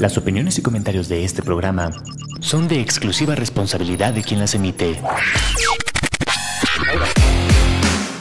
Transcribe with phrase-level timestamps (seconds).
[0.00, 1.90] Las opiniones y comentarios de este programa
[2.40, 4.98] son de exclusiva responsabilidad de quien las emite.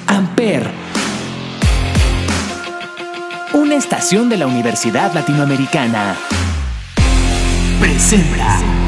[0.06, 0.70] Amper.
[3.54, 6.18] Una estación de la Universidad Latinoamericana.
[7.80, 8.79] Presenta.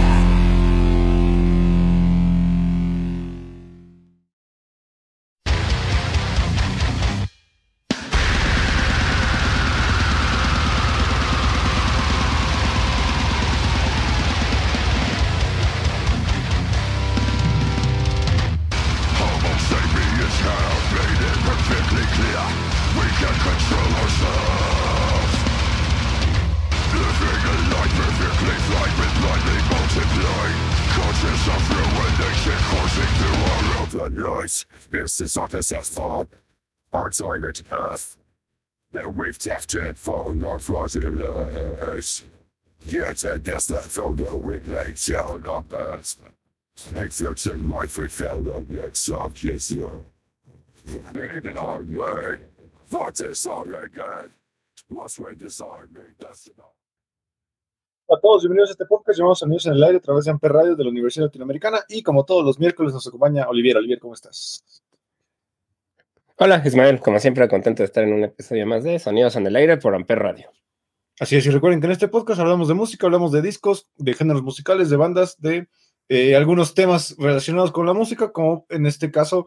[35.21, 35.37] This
[37.71, 38.17] Earth.
[52.89, 53.05] A
[53.83, 54.31] again?
[54.89, 55.19] Must
[58.19, 60.75] todos, bienvenidos a este podcast llamado Sonidos en el Aire a través de Amper Radio
[60.75, 63.77] de la Universidad Latinoamericana y como todos los miércoles nos acompaña Olivier.
[63.77, 64.81] Olivier, ¿cómo estás?
[66.43, 69.55] Hola Ismael, como siempre contento de estar en un episodio más de Sonidos en el
[69.55, 70.51] Aire por Amper Radio.
[71.19, 74.15] Así es, y recuerden que en este podcast hablamos de música, hablamos de discos, de
[74.15, 75.67] géneros musicales, de bandas, de
[76.09, 79.45] eh, algunos temas relacionados con la música, como en este caso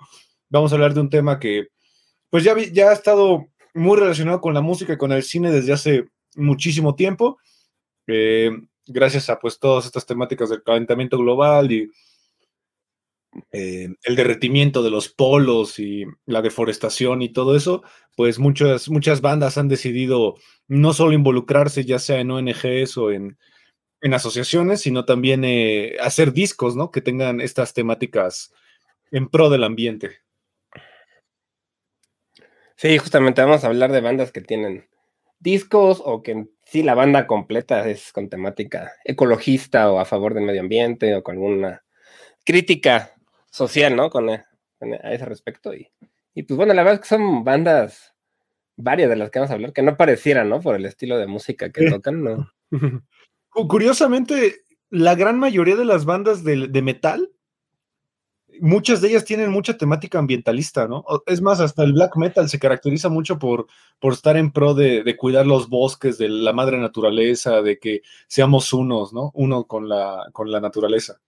[0.48, 1.67] vamos a hablar de un tema que
[2.31, 5.51] pues ya, vi- ya ha estado muy relacionado con la música y con el cine
[5.51, 6.05] desde hace
[6.36, 7.39] muchísimo tiempo,
[8.06, 8.53] eh,
[8.86, 11.91] gracias a pues todas estas temáticas del calentamiento global y
[13.52, 17.82] eh, el derretimiento de los polos y la deforestación y todo eso,
[18.16, 20.36] pues muchas, muchas bandas han decidido
[20.68, 23.38] no solo involucrarse ya sea en ONGs o en,
[24.00, 26.90] en asociaciones, sino también eh, hacer discos, ¿no?
[26.90, 28.52] Que tengan estas temáticas
[29.10, 30.18] en pro del ambiente.
[32.77, 34.89] Sí, justamente vamos a hablar de bandas que tienen
[35.39, 40.44] discos o que sí la banda completa es con temática ecologista o a favor del
[40.44, 41.84] medio ambiente o con alguna
[42.44, 43.14] crítica
[43.55, 44.11] social, ¿no?
[44.11, 44.45] Con, eh,
[44.81, 45.73] eh, a ese respecto.
[45.75, 45.89] Y,
[46.35, 48.15] y pues bueno, la verdad es que son bandas,
[48.77, 50.61] varias de las que vamos a hablar, que no parecieran, ¿no?
[50.61, 52.51] Por el estilo de música que tocan, ¿no?
[53.51, 57.31] Cu- Curiosamente, la gran mayoría de las bandas de, de metal,
[58.61, 61.05] muchas de ellas tienen mucha temática ambientalista, ¿no?
[61.27, 63.67] Es más, hasta el black metal se caracteriza mucho por,
[63.98, 68.03] por estar en pro de, de cuidar los bosques, de la madre naturaleza, de que
[68.29, 69.31] seamos unos, ¿no?
[69.35, 71.21] Uno con la, con la naturaleza.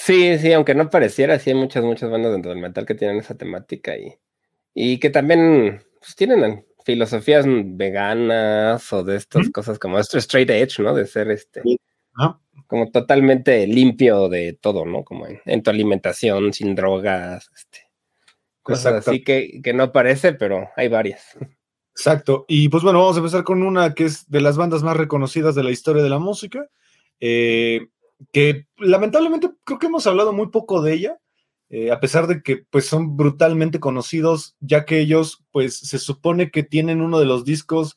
[0.00, 3.18] Sí, sí, aunque no pareciera, sí hay muchas, muchas bandas dentro del metal que tienen
[3.18, 4.16] esa temática y,
[4.72, 10.78] y que también pues, tienen filosofías veganas o de estas cosas como esto straight edge,
[10.80, 10.94] ¿no?
[10.94, 11.62] De ser este
[12.68, 15.02] como totalmente limpio de todo, ¿no?
[15.04, 17.80] Como en, en tu alimentación, sin drogas, este,
[18.62, 19.10] cosas Exacto.
[19.10, 21.36] así que, que no parece, pero hay varias.
[21.90, 22.44] Exacto.
[22.46, 25.56] Y pues bueno, vamos a empezar con una que es de las bandas más reconocidas
[25.56, 26.68] de la historia de la música,
[27.20, 27.88] eh,
[28.32, 31.18] que lamentablemente creo que hemos hablado muy poco de ella,
[31.70, 36.50] eh, a pesar de que pues son brutalmente conocidos, ya que ellos pues se supone
[36.50, 37.96] que tienen uno de los discos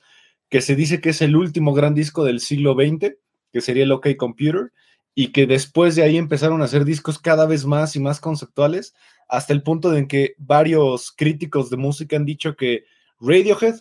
[0.49, 3.15] que se dice que es el último gran disco del siglo XX,
[3.53, 4.73] que sería el OK Computer,
[5.15, 8.93] y que después de ahí empezaron a hacer discos cada vez más y más conceptuales,
[9.29, 12.83] hasta el punto en que varios críticos de música han dicho que
[13.21, 13.75] Radiohead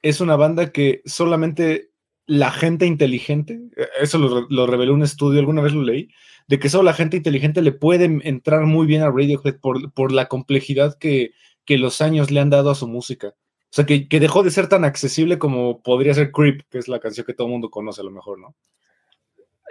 [0.00, 1.89] es una banda que solamente
[2.30, 6.08] la gente inteligente, eh, eso lo, lo reveló un estudio, alguna vez lo leí,
[6.48, 10.12] de que solo la gente inteligente le puede entrar muy bien a Radiohead por, por
[10.12, 11.32] la complejidad que,
[11.64, 13.28] que los años le han dado a su música.
[13.28, 16.88] O sea, que, que dejó de ser tan accesible como podría ser Creep, que es
[16.88, 18.56] la canción que todo el mundo conoce a lo mejor, ¿no?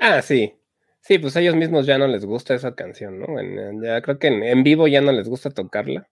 [0.01, 0.53] Ah, sí.
[1.01, 3.39] Sí, pues a ellos mismos ya no les gusta esa canción, ¿no?
[3.39, 6.09] En- ya creo que en, en vivo ya no les gusta tocarla.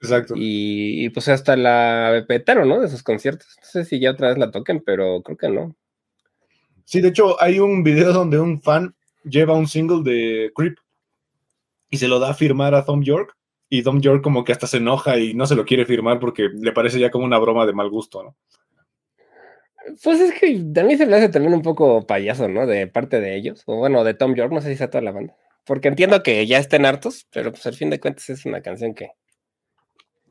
[0.00, 0.34] Exacto.
[0.36, 2.80] Y, y, pues hasta la petaron, ¿no?
[2.80, 3.48] De sus conciertos.
[3.62, 5.76] No sé si ya otra vez la toquen, pero creo que no.
[6.88, 10.78] Sí, de hecho, hay un video donde un fan lleva un single de Creep
[11.90, 13.36] y se lo da a firmar a Tom York.
[13.68, 16.48] Y Tom York como que hasta se enoja y no se lo quiere firmar porque
[16.48, 18.36] le parece ya como una broma de mal gusto, ¿no?
[20.02, 22.66] Pues es que mí se me hace también un poco payaso, ¿no?
[22.66, 23.64] De parte de ellos.
[23.66, 25.36] O bueno, de Tom York, no sé si sea toda la banda.
[25.66, 28.94] Porque entiendo que ya estén hartos, pero pues al fin de cuentas es una canción
[28.94, 29.10] que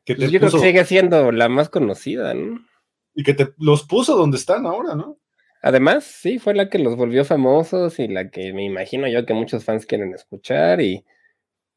[0.06, 2.65] Que te pues, yo creo que sigue siendo la más conocida, ¿no?
[3.13, 5.19] Y que te los puso donde están ahora, ¿no?
[5.62, 9.33] Además, sí, fue la que los volvió famosos y la que me imagino yo que
[9.33, 10.81] muchos fans quieren escuchar.
[10.81, 11.06] Y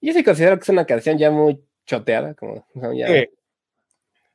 [0.00, 2.92] yo sí considero que es una canción ya muy choteada, como ¿no?
[2.94, 3.08] ya,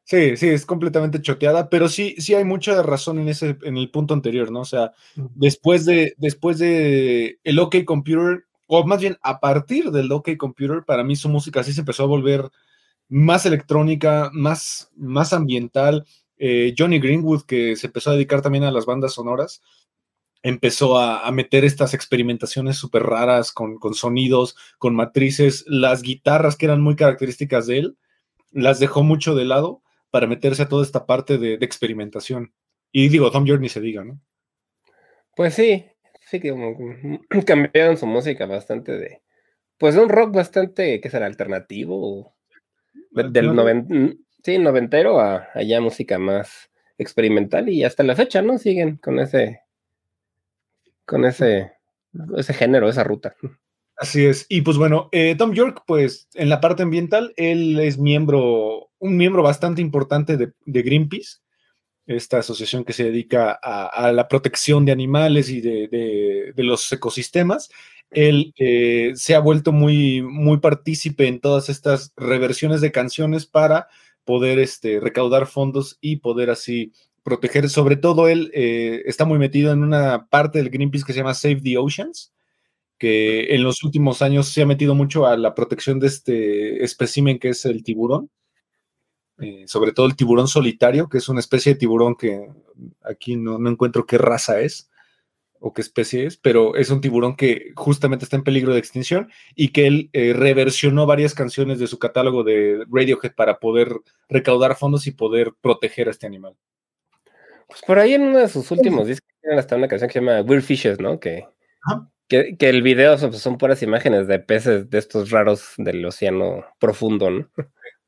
[0.07, 3.89] Sí, sí, es completamente choteada, pero sí, sí hay mucha razón en ese, en el
[3.89, 4.59] punto anterior, ¿no?
[4.62, 10.12] O sea, después de, después de el OK Computer, o más bien a partir del
[10.12, 12.51] OK Computer, para mí su música sí se empezó a volver
[13.09, 16.06] más electrónica, más, más ambiental.
[16.38, 19.62] Eh, Johnny Greenwood, que se empezó a dedicar también a las bandas sonoras,
[20.44, 26.56] empezó a, a meter estas experimentaciones súper raras con, con sonidos, con matrices, las guitarras
[26.56, 27.98] que eran muy características de él,
[28.52, 32.54] las dejó mucho de lado para meterse a toda esta parte de, de experimentación.
[32.92, 34.22] Y digo, Tom ni se diga, ¿no?
[35.36, 35.86] Pues sí,
[36.22, 36.78] sí que como
[37.46, 39.22] cambiaron su música bastante de,
[39.78, 41.26] pues de un rock bastante, ¿qué será?
[41.26, 42.36] Alternativo,
[43.12, 46.69] de- del noven, sí, noventero a allá música más
[47.00, 48.59] experimental y hasta la fecha, ¿no?
[48.59, 49.62] Siguen con ese,
[51.03, 51.71] con ese,
[52.38, 53.36] ese género, esa ruta.
[53.97, 54.45] Así es.
[54.47, 59.18] Y pues bueno, eh, Tom York, pues en la parte ambiental, él es miembro, un
[59.18, 61.39] miembro bastante importante de, Greenpeace,
[62.06, 67.69] esta asociación que se dedica a, a la protección de animales y de los ecosistemas.
[68.12, 73.88] Él eh, se ha vuelto muy, muy partícipe en todas estas reversiones de canciones para
[74.25, 76.92] poder este, recaudar fondos y poder así
[77.24, 77.69] proteger.
[77.69, 81.33] Sobre todo él eh, está muy metido en una parte del Greenpeace que se llama
[81.33, 82.33] Save the Oceans
[82.98, 87.39] que en los últimos años se ha metido mucho a la protección de este espécimen
[87.39, 88.30] que es el tiburón,
[89.39, 92.48] eh, sobre todo el tiburón solitario, que es una especie de tiburón que
[93.04, 94.89] aquí no, no encuentro qué raza es
[95.67, 99.31] o qué especie es, pero es un tiburón que justamente está en peligro de extinción
[99.56, 103.89] y que él eh, reversionó varias canciones de su catálogo de Radiohead para poder
[104.29, 106.56] recaudar fondos y poder proteger a este animal.
[107.67, 110.19] Pues por ahí en uno de sus últimos discos tienen hasta una canción que se
[110.19, 111.19] llama Weird Fishes, ¿no?
[111.19, 111.47] Que,
[112.27, 116.63] que, que el video son, son puras imágenes de peces de estos raros del océano
[116.77, 117.50] profundo, ¿no?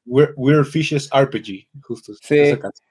[0.05, 2.13] Weird, Weird Fishes RPG, justo.
[2.21, 2.37] Sí.
[2.37, 2.87] esa canción.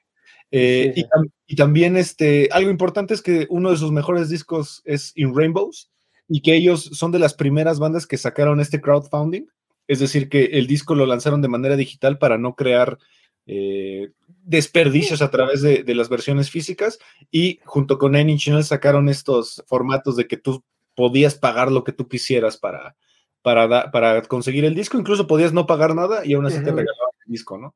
[0.51, 1.09] Eh, Sí, y, sí.
[1.11, 5.35] tam- y también este, algo importante es que uno de sus mejores discos es In
[5.37, 5.91] Rainbows
[6.29, 9.47] y que ellos son de las primeras bandas que sacaron este crowdfunding,
[9.89, 12.99] es decir, que el disco lo lanzaron de manera digital para no crear
[13.47, 14.11] eh,
[14.45, 16.99] desperdicios a través de, de las versiones físicas
[17.31, 20.65] y junto con Nine Inch Nails sacaron estos formatos de que tú
[20.97, 22.97] podías pagar lo que tú quisieras para,
[23.43, 26.71] para, da- para conseguir el disco, incluso podías no pagar nada y aún así te
[26.77, 27.75] regalaban el disco, ¿no?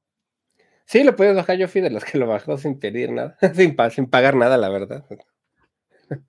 [0.90, 1.56] Sí, lo puedes bajar.
[1.56, 4.56] Yo fui de los que lo bajó sin pedir nada, sin, pa- sin pagar nada,
[4.56, 5.06] la verdad.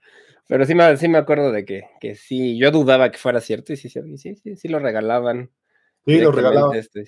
[0.47, 3.73] Pero sí me, sí me acuerdo de que, que sí, yo dudaba que fuera cierto
[3.73, 5.49] y sí, sí, sí, sí, sí lo regalaban.
[6.05, 6.77] Sí, lo regalaban.
[6.77, 7.05] este.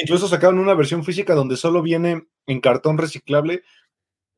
[0.00, 3.62] Incluso sacaron una versión física donde solo viene en cartón reciclable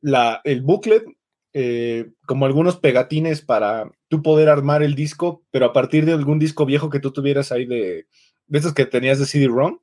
[0.01, 1.05] la, el booklet,
[1.53, 6.39] eh, como algunos pegatines para tú poder armar el disco, pero a partir de algún
[6.39, 8.07] disco viejo que tú tuvieras ahí de,
[8.47, 9.79] de esos que tenías de CD-ROM,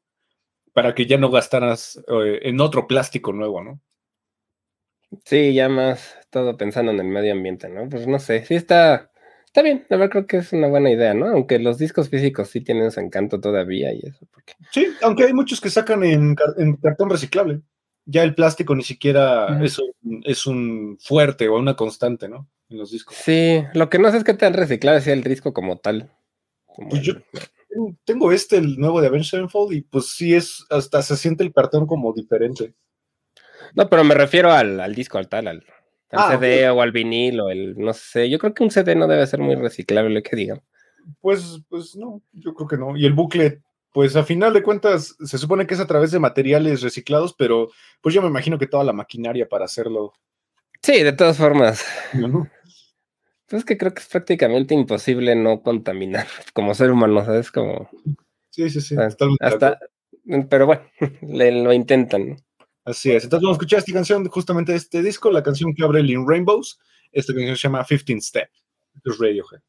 [0.74, 3.80] para que ya no gastaras eh, en otro plástico nuevo, ¿no?
[5.24, 7.88] Sí, ya más todo pensando en el medio ambiente, ¿no?
[7.88, 9.12] Pues no sé, sí está,
[9.46, 11.26] está bien, la verdad creo que es una buena idea, ¿no?
[11.26, 15.32] Aunque los discos físicos sí tienen su encanto todavía y eso, porque Sí, aunque hay
[15.32, 17.60] muchos que sacan en, car- en cartón reciclable.
[18.06, 19.64] Ya el plástico ni siquiera Ujú.
[19.64, 22.48] es, un, es un fuerte o una constante, ¿no?
[22.68, 23.16] En los discos.
[23.16, 26.10] sí, lo que no sé es qué tan reciclable sea el disco como tal.
[26.66, 27.24] como Pues yo- el-
[28.04, 31.52] Tengo este, el nuevo de Avenged Sevenfold, y pues sí es, hasta se siente el
[31.52, 32.74] cartón como diferente.
[33.74, 35.64] No, pero me refiero al, al disco, al tal, al,
[36.10, 38.94] al Ah, CD o al vinil o el, no sé, yo creo que un CD
[38.94, 40.62] no debe ser muy reciclable, que digan.
[41.20, 42.96] Pues, pues no, yo creo que no.
[42.96, 46.18] Y el bucle, pues a final de cuentas, se supone que es a través de
[46.18, 47.68] materiales reciclados, pero
[48.00, 50.12] pues yo me imagino que toda la maquinaria para hacerlo.
[50.82, 52.48] Sí, de todas formas, ¿no?
[53.54, 57.52] Pues es que creo que es prácticamente imposible no contaminar como ser humano, ¿sabes?
[57.52, 57.88] Como
[58.50, 58.96] Sí, sí, sí.
[58.96, 59.78] Hasta,
[60.50, 60.82] pero bueno,
[61.22, 62.30] le, lo intentan.
[62.30, 62.36] ¿no?
[62.84, 63.22] Así es.
[63.22, 66.10] Entonces vamos a escuchar esta canción justamente de este disco, la canción que abre el
[66.10, 66.80] In Rainbows.
[67.12, 68.48] Esta canción se llama 15 Step.
[69.04, 69.60] Es Radiohead.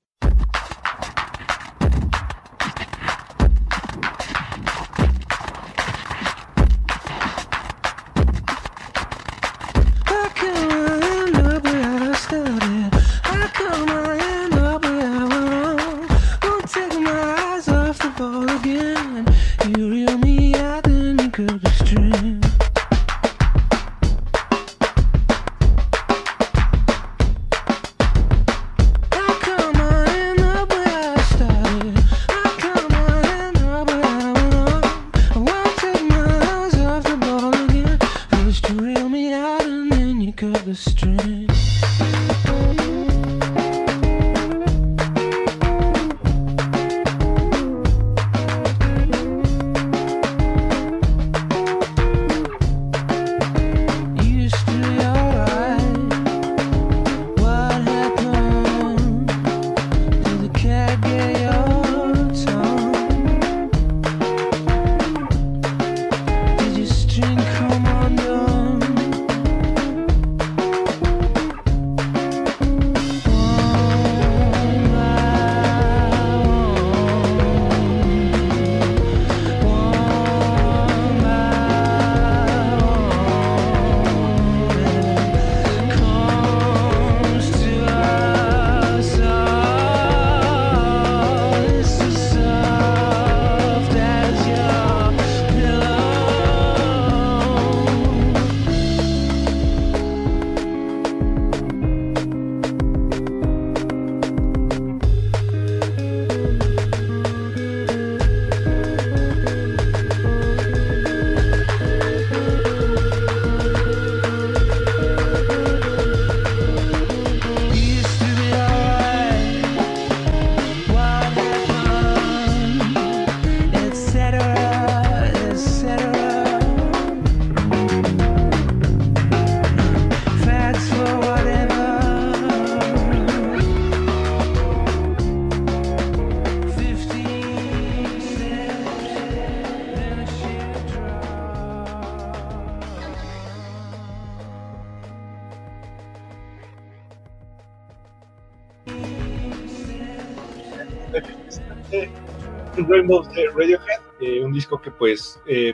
[153.05, 155.73] Rainbows de Radiohead, eh, un disco que pues eh,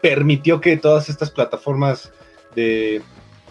[0.00, 2.12] permitió que todas estas plataformas
[2.54, 3.02] de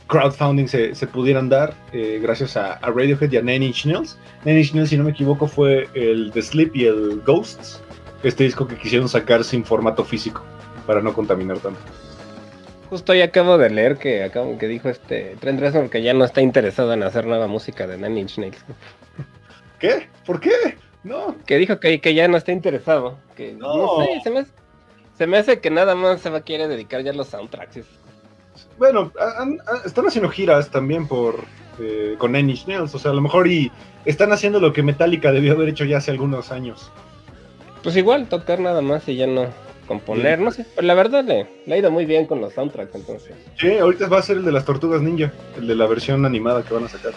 [0.08, 4.18] crowdfunding se, se pudieran dar eh, gracias a, a Radiohead y a Nine Inch Nails.
[4.44, 7.82] Nine Inch Nails, si no me equivoco, fue el The Sleep y el Ghosts,
[8.24, 10.44] este disco que quisieron sacar sin formato físico
[10.88, 11.80] para no contaminar tanto.
[12.90, 16.26] Justo hoy acabo de leer que, acabo, que dijo este Trent Reznor que ya no
[16.26, 18.66] está interesado en hacer nueva música de Nine Inch Nails.
[19.80, 20.10] ¿Qué?
[20.26, 20.52] ¿Por qué?
[21.04, 21.36] No.
[21.46, 23.18] Que dijo que, que ya no está interesado.
[23.36, 24.06] Que no, No.
[24.06, 24.52] sé, se me, hace,
[25.18, 27.80] se me hace que nada más se va a querer dedicar ya a los soundtracks.
[28.78, 31.40] Bueno, han- han- están haciendo giras también por
[31.80, 33.72] eh, con Nine Inch Nails, o sea, a lo mejor y
[34.06, 36.92] están haciendo lo que Metallica debió haber hecho ya hace algunos años.
[37.82, 39.48] Pues igual, tocar nada más y ya no
[39.88, 40.66] componer, no sé.
[40.76, 43.34] Pero la verdad le, le ha ido muy bien con los soundtracks, entonces.
[43.58, 46.62] Sí, ahorita va a ser el de las Tortugas Ninja, el de la versión animada
[46.64, 47.14] que van a sacar.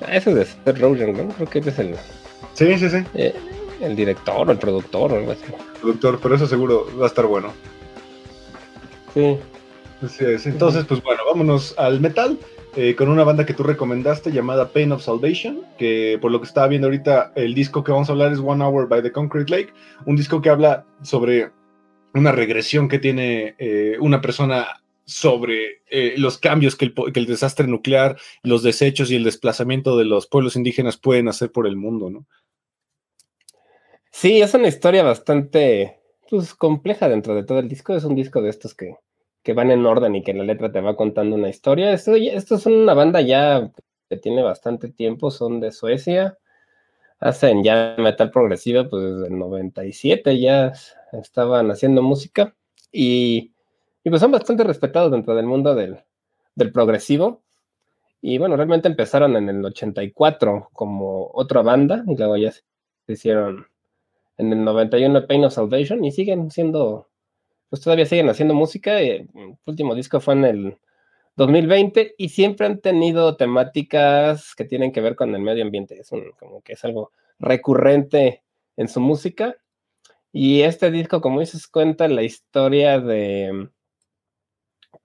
[0.00, 1.28] Ah, ese es de Seth Rogen, ¿no?
[1.34, 1.94] Creo que él es el,
[2.54, 3.34] Sí, sí, sí, eh,
[3.80, 5.44] el director o el productor o algo así.
[5.80, 7.52] productor, pero eso seguro va a estar bueno.
[9.14, 9.38] Sí.
[10.02, 10.46] Así es.
[10.46, 12.38] Entonces, pues bueno, vámonos al metal
[12.76, 16.46] eh, con una banda que tú recomendaste llamada Pain of Salvation, que por lo que
[16.46, 19.50] estaba viendo ahorita, el disco que vamos a hablar es One Hour by the Concrete
[19.50, 19.72] Lake,
[20.04, 21.50] un disco que habla sobre
[22.12, 27.26] una regresión que tiene eh, una persona sobre eh, los cambios que el, que el
[27.26, 31.76] desastre nuclear, los desechos y el desplazamiento de los pueblos indígenas pueden hacer por el
[31.76, 32.26] mundo, ¿no?
[34.10, 37.94] Sí, es una historia bastante pues, compleja dentro de todo el disco.
[37.94, 38.96] Es un disco de estos que,
[39.42, 41.92] que van en orden y que la letra te va contando una historia.
[41.92, 43.70] Esto, esto es una banda ya
[44.08, 46.38] que tiene bastante tiempo, son de Suecia.
[47.20, 50.72] Hacen ya metal progresivo, pues desde el 97 ya
[51.12, 52.54] estaban haciendo música
[52.90, 53.52] y,
[54.06, 55.98] y pues son bastante respetados dentro del mundo del,
[56.54, 57.42] del progresivo.
[58.22, 62.62] Y bueno, realmente empezaron en el 84 como otra banda y luego ya se
[63.08, 63.66] hicieron
[64.38, 67.08] en el 91 Pain of Salvation y siguen siendo,
[67.70, 69.02] pues todavía siguen haciendo música.
[69.02, 70.78] eh, El último disco fue en el
[71.36, 75.98] 2020 y siempre han tenido temáticas que tienen que ver con el medio ambiente.
[76.00, 78.42] Es un- como que es algo recurrente
[78.76, 79.56] en su música.
[80.32, 83.70] Y este disco, como dices, cuenta la historia de,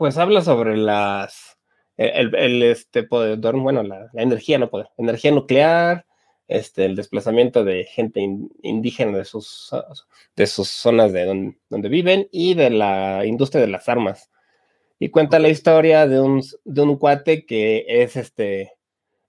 [0.02, 1.60] pues habla sobre las,
[1.96, 6.08] el, el, este poder, bueno, la, la energía, no poder, energía nuclear,
[6.48, 9.86] este, el desplazamiento de gente in- indígena de sus, ah,
[10.36, 14.32] de sus zonas de don- donde viven y de la industria de las armas.
[14.98, 18.74] Y cuenta la historia de un, de un cuate que es este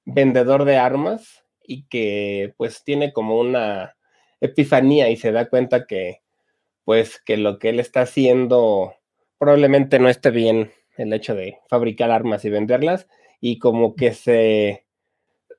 [0.07, 3.95] vendedor de armas y que pues tiene como una
[4.41, 6.23] epifanía y se da cuenta que
[6.85, 8.95] pues que lo que él está haciendo
[9.43, 13.09] probablemente no esté bien el hecho de fabricar armas y venderlas
[13.41, 14.87] y como que se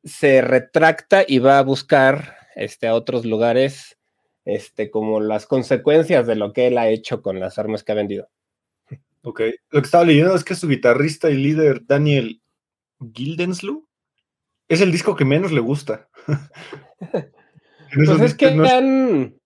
[0.05, 3.97] se retracta y va a buscar este, a otros lugares
[4.45, 7.95] este, como las consecuencias de lo que él ha hecho con las armas que ha
[7.95, 8.29] vendido.
[9.21, 9.41] Ok.
[9.71, 12.41] Lo que estaba leyendo es que su guitarrista y líder, Daniel
[13.13, 13.85] Gildenslow,
[14.69, 16.07] es el disco que menos le gusta.
[17.95, 19.39] Pues es que no han,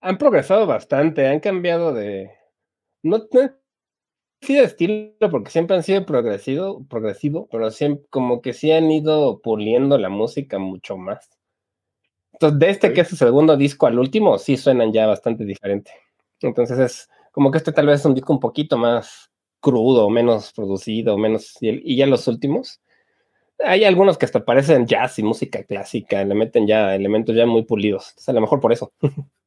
[0.00, 2.30] han progresado bastante, han cambiado de...
[3.02, 3.62] No, no
[4.42, 8.90] sí de estilo, porque siempre han sido progresivo, progresivo, pero siempre como que sí han
[8.90, 11.30] ido puliendo la música mucho más.
[12.32, 15.92] Entonces, de este que es su segundo disco al último, sí suenan ya bastante diferente.
[16.40, 19.30] Entonces es como que este tal vez es un disco un poquito más
[19.60, 21.56] crudo, menos producido, menos...
[21.60, 22.80] Y, ya los últimos,
[23.60, 27.62] hay algunos que hasta parecen jazz y música clásica, le meten ya elementos ya muy
[27.64, 28.10] pulidos.
[28.10, 28.92] Entonces, a lo mejor por eso.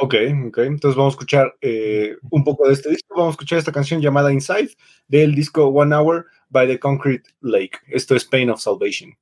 [0.00, 0.14] Ok,
[0.46, 0.58] ok.
[0.58, 3.16] Entonces vamos a escuchar eh, un poco de este disco.
[3.16, 4.70] Vamos a escuchar esta canción llamada Inside
[5.08, 7.78] del disco One Hour by the Concrete Lake.
[7.88, 9.16] Esto es Pain of Salvation.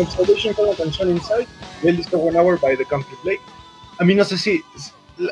[0.00, 1.46] Of Salvation con la canción Inside
[1.82, 3.38] y disco One Hour by The Country Play.
[3.98, 4.62] A mí no sé si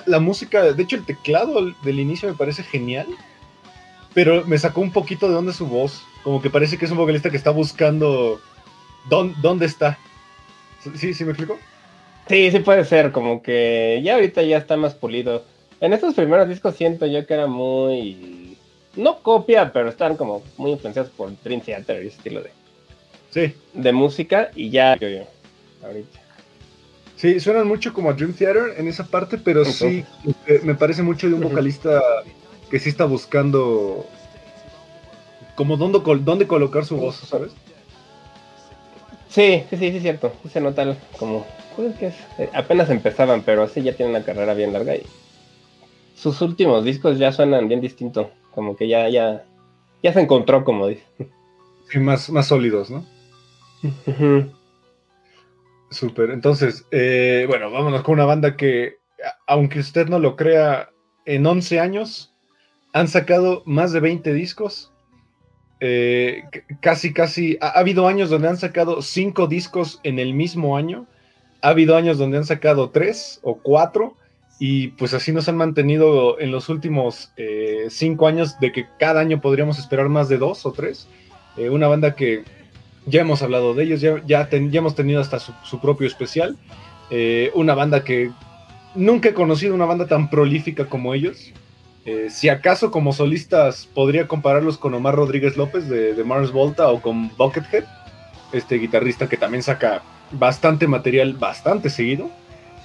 [0.07, 3.07] la, música, de hecho el teclado del inicio me parece genial,
[4.15, 6.99] pero me sacó un poquito de onda su voz, como que parece que es un
[6.99, 8.41] vocalista que está buscando
[9.09, 9.99] dónde, dónde está.
[10.97, 11.59] ¿Sí, sí me explico?
[12.29, 15.45] Sí, sí puede ser, como que ya ahorita ya está más pulido.
[15.81, 18.57] En estos primeros discos siento yo que era muy...
[18.95, 22.51] No copia, pero están como muy influenciados por Dream Theater y ese estilo de,
[23.33, 25.23] Sí, de música y ya yo, yo,
[25.83, 26.21] ahorita.
[27.17, 30.05] sí, suenan mucho como a Dream Theater en esa parte, pero sí,
[30.47, 32.01] eh, me parece mucho de un vocalista
[32.71, 34.07] que sí está buscando
[35.55, 37.53] como dónde, col- dónde colocar su voz, ¿sabes?
[39.29, 40.33] Sí, sí, sí, sí, es cierto.
[40.43, 41.47] Sí se nota como...
[41.75, 45.03] Pues que es, eh, apenas empezaban, pero sí ya tienen una carrera bien larga y
[46.15, 48.31] sus últimos discos ya suenan bien distinto.
[48.55, 49.45] Como que ya, ya,
[50.03, 51.03] ya se encontró, como dice.
[51.91, 53.07] Sí, más, más sólidos, ¿no?
[55.91, 56.31] Súper.
[56.31, 58.97] Entonces, eh, bueno, vámonos con una banda que,
[59.47, 60.91] aunque usted no lo crea,
[61.25, 62.35] en 11 años
[62.93, 64.93] han sacado más de 20 discos.
[65.81, 66.45] Eh,
[66.81, 67.59] casi, casi.
[67.61, 71.07] Ha, ha habido años donde han sacado 5 discos en el mismo año.
[71.61, 74.17] Ha habido años donde han sacado 3 o 4.
[74.59, 77.33] Y pues así nos han mantenido en los últimos
[77.89, 81.09] 5 años, de que cada año podríamos esperar más de 2 o 3.
[81.71, 82.45] una banda que
[83.07, 86.57] ya hemos hablado de ellos, ya, ya, hemos tenido hasta su, propio especial.
[87.11, 88.31] Eh, una banda que
[88.95, 91.53] nunca he conocido una banda tan prolífica como ellos.
[92.05, 96.89] Eh, si acaso como solistas podría compararlos con Omar Rodríguez López de, de Mars Volta
[96.91, 97.85] o con Buckethead,
[98.53, 102.31] este guitarrista que también saca bastante material bastante seguido,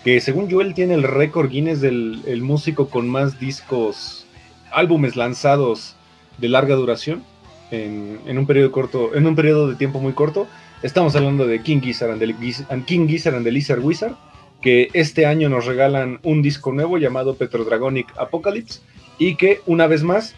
[0.03, 4.27] que según yo él tiene el récord Guinness del el músico con más discos,
[4.71, 5.95] álbumes lanzados
[6.38, 7.23] de larga duración
[7.71, 10.47] en, un periodo corto, en un de tiempo muy corto.
[10.84, 14.15] Estamos hablando de King Gizzard and the, King Gizzard and the Lizard Wizard,
[14.62, 18.82] que este año nos regalan un disco nuevo llamado Petrodragonic Apocalypse
[19.17, 20.36] y que una vez más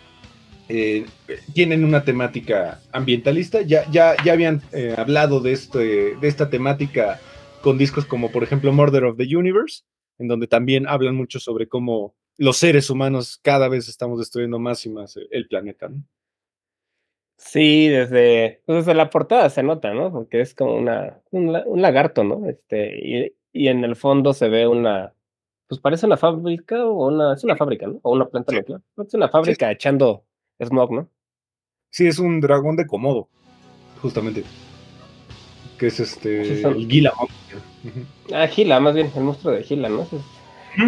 [0.69, 1.05] eh,
[1.53, 3.61] tienen una temática ambientalista.
[3.61, 7.19] Ya, ya, ya habían eh, hablado de, este, de esta temática
[7.61, 9.83] con discos como por ejemplo Murder of the Universe,
[10.17, 14.85] en donde también hablan mucho sobre cómo los seres humanos cada vez estamos destruyendo más
[14.85, 15.89] y más el planeta.
[17.41, 20.11] Sí, desde, pues desde la portada se nota, ¿no?
[20.11, 22.45] Porque es como una, un, la- un lagarto, ¿no?
[22.49, 25.13] Este, y, y en el fondo se ve una,
[25.67, 27.99] pues parece una fábrica o una, es una fábrica, ¿no?
[28.03, 28.57] O una planta Sí.
[28.57, 28.81] nuclear.
[28.97, 30.25] Es una fábrica echando
[30.61, 31.09] smog, ¿no?
[31.91, 33.29] Sí, es un dragón de Komodo,
[34.01, 34.43] justamente.
[35.77, 36.43] Que es este.
[36.43, 37.13] Sí, son- el Gila.
[38.33, 40.01] Ah, Gila, más bien, el monstruo de Gila, ¿no?
[40.01, 40.21] Ese es,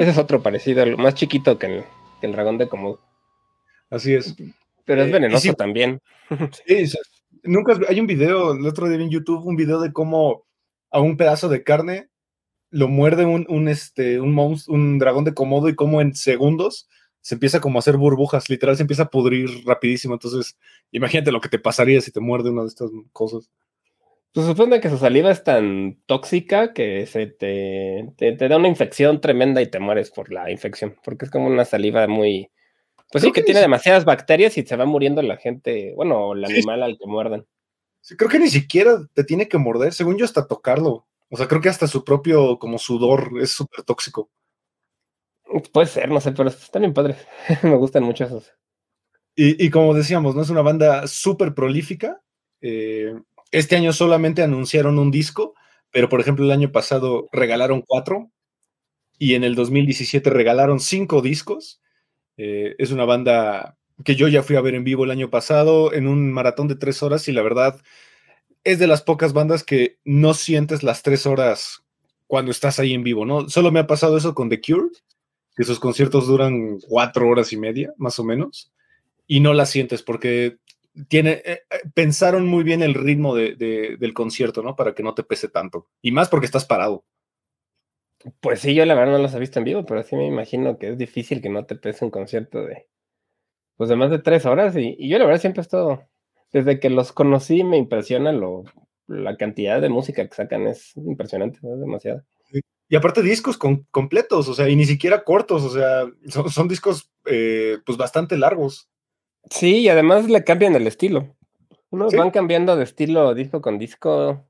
[0.01, 1.83] ese es otro parecido, más chiquito que el,
[2.19, 2.99] que el dragón de Komodo.
[3.89, 4.35] Así es.
[4.85, 6.01] Pero Eh, es y venenoso sí- también.
[6.65, 6.85] Sí,
[7.43, 10.45] nunca hay un video, el otro día vi en YouTube, un video de cómo
[10.91, 12.09] a un pedazo de carne
[12.69, 16.87] lo muerde un, un, este, un, monst- un dragón de Komodo y cómo en segundos
[17.19, 20.15] se empieza como a hacer burbujas, literal se empieza a pudrir rapidísimo.
[20.15, 20.57] Entonces,
[20.91, 23.49] imagínate lo que te pasaría si te muerde una de estas cosas.
[24.33, 28.69] Se supone que su saliva es tan tóxica que se te, te, te da una
[28.69, 32.49] infección tremenda y te mueres por la infección, porque es como una saliva muy...
[33.11, 35.93] Pues Creo sí, que que tiene si- demasiadas bacterias y se va muriendo la gente,
[35.95, 36.53] bueno, o el Sí.
[36.53, 37.45] animal al que muerdan.
[38.01, 41.05] Sí, creo que ni siquiera te tiene que morder, según yo, hasta tocarlo.
[41.29, 44.29] O sea, creo que hasta su propio como sudor es súper tóxico.
[45.73, 47.17] Puede ser, no sé, pero están bien padres.
[47.63, 48.53] Me gustan mucho esos.
[49.35, 50.41] Y, y como decíamos, ¿no?
[50.41, 52.21] Es una banda súper prolífica.
[52.61, 53.13] Eh,
[53.51, 55.53] este año solamente anunciaron un disco,
[55.91, 58.31] pero por ejemplo el año pasado regalaron cuatro
[59.17, 61.81] y en el 2017 regalaron cinco discos.
[62.43, 65.93] Eh, es una banda que yo ya fui a ver en vivo el año pasado
[65.93, 67.79] en un maratón de tres horas y la verdad
[68.63, 71.83] es de las pocas bandas que no sientes las tres horas
[72.25, 73.47] cuando estás ahí en vivo, ¿no?
[73.47, 74.89] Solo me ha pasado eso con The Cure,
[75.55, 78.71] que sus conciertos duran cuatro horas y media, más o menos
[79.27, 80.57] y no la sientes porque
[81.09, 84.75] tiene, eh, eh, pensaron muy bien el ritmo de- del concierto, ¿no?
[84.75, 85.87] Para que no te pese tanto.
[86.01, 87.05] Y más porque estás parado.
[88.39, 90.77] Pues sí, yo la verdad no los he visto en vivo, pero sí me imagino
[90.77, 92.87] que es difícil que no te pese un concierto de,
[93.77, 94.75] pues de más de tres horas.
[94.75, 96.03] Y, y yo la verdad siempre he estado,
[96.51, 98.63] desde que los conocí me impresiona lo,
[99.07, 102.23] la cantidad de música que sacan, es impresionante, es demasiado.
[102.89, 106.67] Y aparte discos con- completos, o sea, y ni siquiera cortos, o sea, son, son
[106.67, 108.89] discos eh, pues bastante largos.
[109.49, 111.35] Sí, y además le cambian el estilo.
[111.89, 112.09] ¿no?
[112.09, 112.17] Sí.
[112.17, 114.45] Van cambiando de estilo disco con disco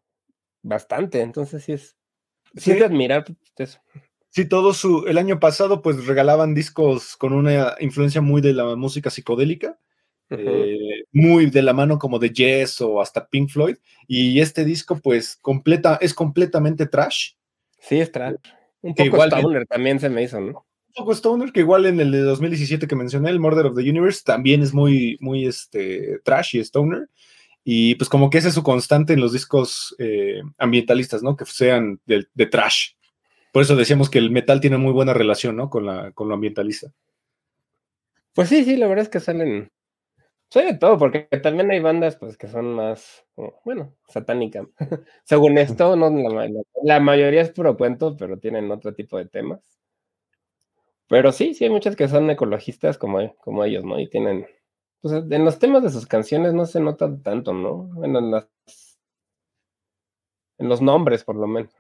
[0.63, 1.97] bastante, entonces sí es,
[2.55, 3.25] sí es de admirar
[3.57, 3.79] eso.
[4.29, 8.75] Sí, todo su, el año pasado pues regalaban discos con una influencia muy de la
[8.75, 9.77] música psicodélica.
[10.29, 13.75] eh, muy de la mano como de Yes o hasta Pink Floyd.
[14.07, 17.31] Y este disco, pues, completa, es completamente trash.
[17.79, 18.35] Sí, es trash.
[18.81, 20.65] Un Que poco igual- Stoner también se me hizo, ¿no?
[20.87, 23.81] Un poco Stoner, que igual en el de 2017 que mencioné, el Murder of the
[23.89, 27.09] Universe, también es muy, muy este, trash y Stoner.
[27.63, 31.35] Y pues como que ese es su constante en los discos eh, ambientalistas, ¿no?
[31.35, 32.93] Que sean de, trash.
[33.51, 35.69] Por eso decíamos que el metal tiene muy buena relación, ¿no?
[35.69, 36.91] Con, la, con lo ambientalista.
[38.33, 39.71] Pues sí, sí, la verdad es que salen.
[40.49, 43.25] Soy de todo, porque también hay bandas pues que son más,
[43.63, 44.67] bueno, satánicas.
[45.23, 46.09] Según esto, no,
[46.83, 49.61] la mayoría es puro cuento, pero tienen otro tipo de temas.
[51.07, 53.99] Pero sí, sí hay muchas que son ecologistas como, como ellos, ¿no?
[53.99, 54.47] Y tienen,
[55.01, 57.75] pues en los temas de sus canciones no se nota tanto, ¿no?
[57.93, 58.47] Bueno, en las,
[60.57, 61.71] en los nombres, por lo menos.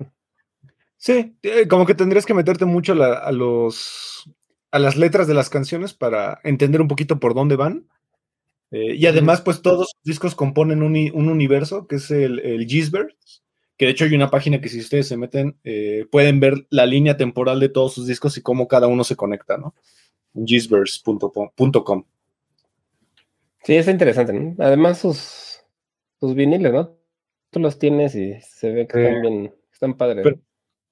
[0.97, 4.29] Sí, eh, como que tendrías que meterte mucho la- a los
[4.73, 7.87] a las letras de las canciones para entender un poquito por dónde van.
[8.71, 12.65] Eh, y además, pues todos los discos componen un, un universo que es el, el
[12.67, 13.15] Gisbert,
[13.77, 16.85] que de hecho hay una página que si ustedes se meten eh, pueden ver la
[16.85, 19.75] línea temporal de todos sus discos y cómo cada uno se conecta, ¿no?
[20.45, 22.05] Gisverse.com.
[23.63, 24.55] Sí, es interesante, ¿no?
[24.63, 25.59] Además sus,
[26.19, 26.97] sus viniles, ¿no?
[27.51, 29.03] Tú los tienes y se ve que Sí.
[29.05, 30.23] están bien, están padres.
[30.23, 30.39] Pero-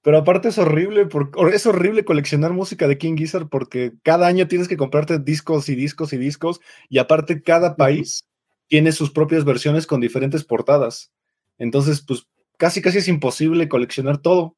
[0.02, 4.48] Pero aparte es horrible, porque, es horrible coleccionar música de King Gizzard porque cada año
[4.48, 8.24] tienes que comprarte discos y discos y discos y aparte cada país
[8.68, 11.12] tiene sus propias versiones con diferentes portadas.
[11.58, 12.26] Entonces, pues
[12.58, 14.56] casi casi es imposible coleccionar todo.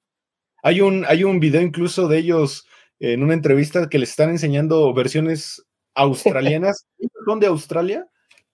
[0.61, 2.67] Hay un, hay un video incluso de ellos
[2.99, 5.65] en una entrevista que les están enseñando versiones
[5.95, 6.85] australianas,
[7.25, 8.07] son de Australia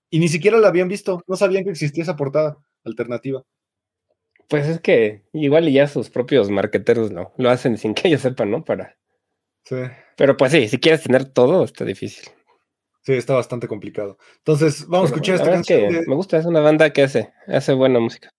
[0.10, 3.44] y ni siquiera la habían visto, no sabían que existía esa portada alternativa.
[4.50, 8.22] Pues es que igual y ya sus propios marqueteros lo, lo hacen sin que ellos
[8.22, 8.64] sepan, ¿no?
[8.64, 8.98] Para.
[9.66, 9.76] Sí.
[10.16, 12.30] Pero pues sí, si quieres tener todo, está difícil.
[13.04, 14.18] Sí, está bastante complicado.
[14.38, 15.92] Entonces, vamos a escuchar esta verdad es canción.
[15.92, 18.30] que de- Me gusta, es una banda que hace, hace buena música.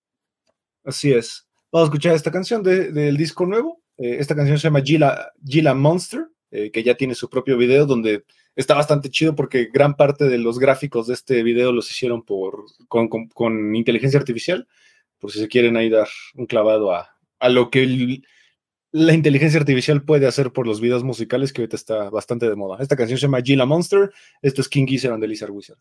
[0.84, 1.46] Así es.
[1.70, 3.82] Vamos a escuchar esta canción de- del disco nuevo.
[3.98, 7.84] Eh, esta canción se llama Gila, Gila Monster, eh, que ya tiene su propio video
[7.84, 8.24] donde
[8.58, 12.64] está bastante chido porque gran parte de los gráficos de este video los hicieron por,
[12.88, 14.66] con, con- inteligencia artificial,
[15.18, 18.20] por si se quieren ahí dar un clavado a, a lo que
[18.90, 22.82] la inteligencia artificial puede hacer por los videos musicales que ahorita está bastante de moda.
[22.82, 24.10] Esta canción se llama Gila Monster,
[24.42, 25.78] esto es King Gizzard and the Lizard Wizard.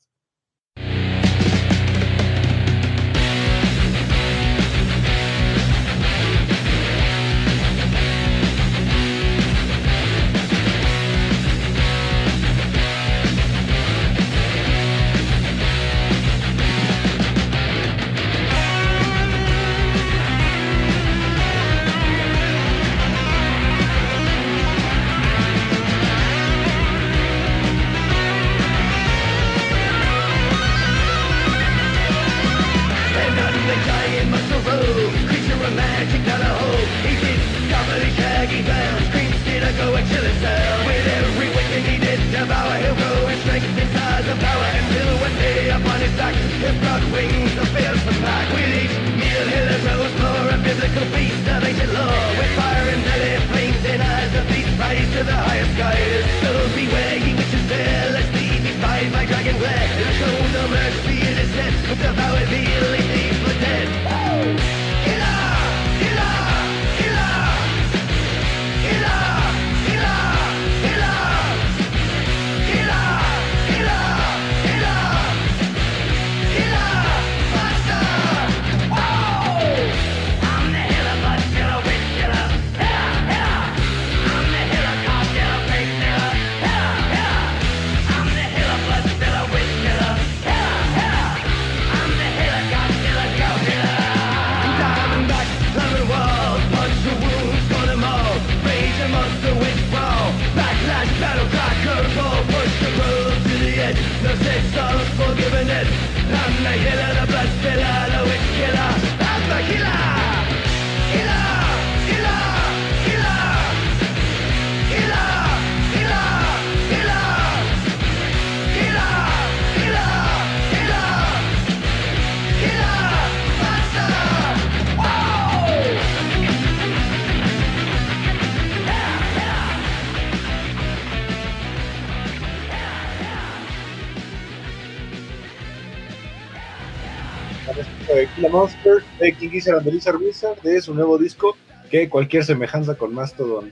[139.57, 141.55] Gizzard and the Lizard Wizard de su nuevo disco
[141.89, 143.71] que cualquier semejanza con Mastodon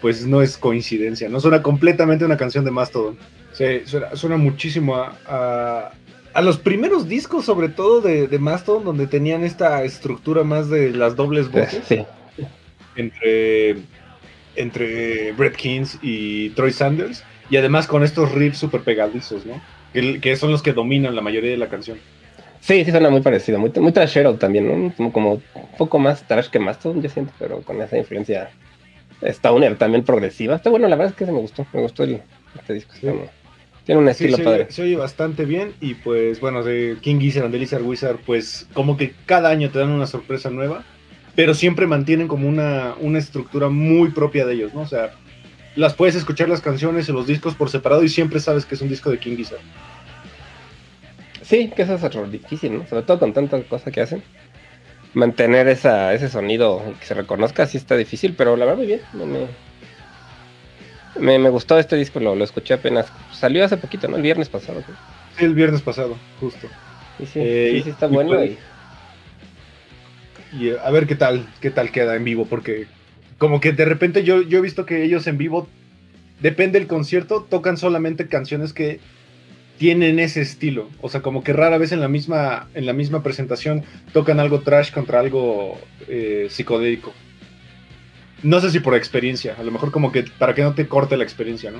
[0.00, 3.16] pues no es coincidencia, no suena completamente una canción de Mastodon,
[3.52, 5.92] Sí, suena, suena muchísimo a, a,
[6.34, 10.90] a los primeros discos, sobre todo de, de Mastodon, donde tenían esta estructura más de
[10.90, 12.04] las dobles voces Sí.
[12.96, 13.76] entre,
[14.56, 19.62] entre Brett Kings y Troy Sanders, y además con estos riffs súper pegadizos, ¿no?
[19.94, 21.98] Que, que son los que dominan la mayoría de la canción.
[22.66, 24.92] Sí, sí suena muy parecido, muy, muy trashero también, ¿no?
[24.96, 25.42] Como, como un
[25.78, 28.50] poco más trash que Mastodon, yo siento, pero con esa influencia
[29.22, 30.56] Stoner también progresiva.
[30.56, 32.20] Está bueno, la verdad es que se me gustó, me gustó el,
[32.58, 32.92] este disco.
[33.00, 33.06] Sí.
[33.84, 34.66] Tiene un Sí, estilo se, padre.
[34.70, 38.66] se oye bastante bien y pues bueno, de King Gizzard and the Lizard Wizard, pues
[38.72, 40.82] como que cada año te dan una sorpresa nueva,
[41.36, 44.80] pero siempre mantienen como una, una estructura muy propia de ellos, ¿no?
[44.80, 45.12] O sea,
[45.76, 48.80] las puedes escuchar las canciones y los discos por separado y siempre sabes que es
[48.80, 49.60] un disco de King Gizzard.
[51.46, 52.86] Sí, que eso es otro difícil, ¿no?
[52.86, 54.22] Sobre todo con tantas cosas que hacen.
[55.14, 59.00] Mantener esa, ese sonido que se reconozca sí está difícil, pero la verdad muy bien.
[61.18, 63.06] Me, me, gustó este disco, lo, lo escuché apenas.
[63.32, 64.16] Salió hace poquito, ¿no?
[64.16, 64.80] El viernes pasado.
[64.80, 64.92] ¿sí?
[65.38, 66.66] Sí, el viernes pasado, justo.
[67.18, 68.30] Y sí, Eh, sí, sí está y bueno.
[68.30, 68.58] pues- y-
[70.58, 72.86] Y eh, a ver qué tal, qué tal queda en vivo, porque
[73.38, 75.68] como que de repente yo, yo he visto que ellos en vivo,
[76.40, 79.00] depende del concierto, tocan solamente canciones que
[79.78, 80.88] tienen ese estilo.
[81.00, 84.60] O sea, como que rara vez en la misma, en la misma presentación tocan algo
[84.60, 87.12] trash contra algo eh, psicodélico.
[88.42, 91.16] No sé si por experiencia, a lo mejor como que para que no te corte
[91.16, 91.78] la experiencia, ¿no?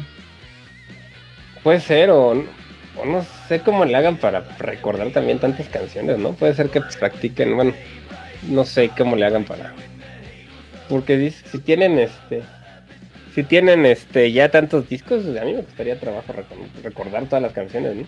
[1.63, 6.33] Puede ser, o, o no sé cómo le hagan para recordar también tantas canciones, ¿no?
[6.33, 7.75] Puede ser que practiquen, bueno,
[8.49, 9.75] no sé cómo le hagan para.
[10.89, 12.43] Porque si tienen este.
[13.37, 17.53] Si tienen este ya tantos discos, a mí me gustaría trabajo recor- recordar todas las
[17.53, 18.03] canciones, ¿no?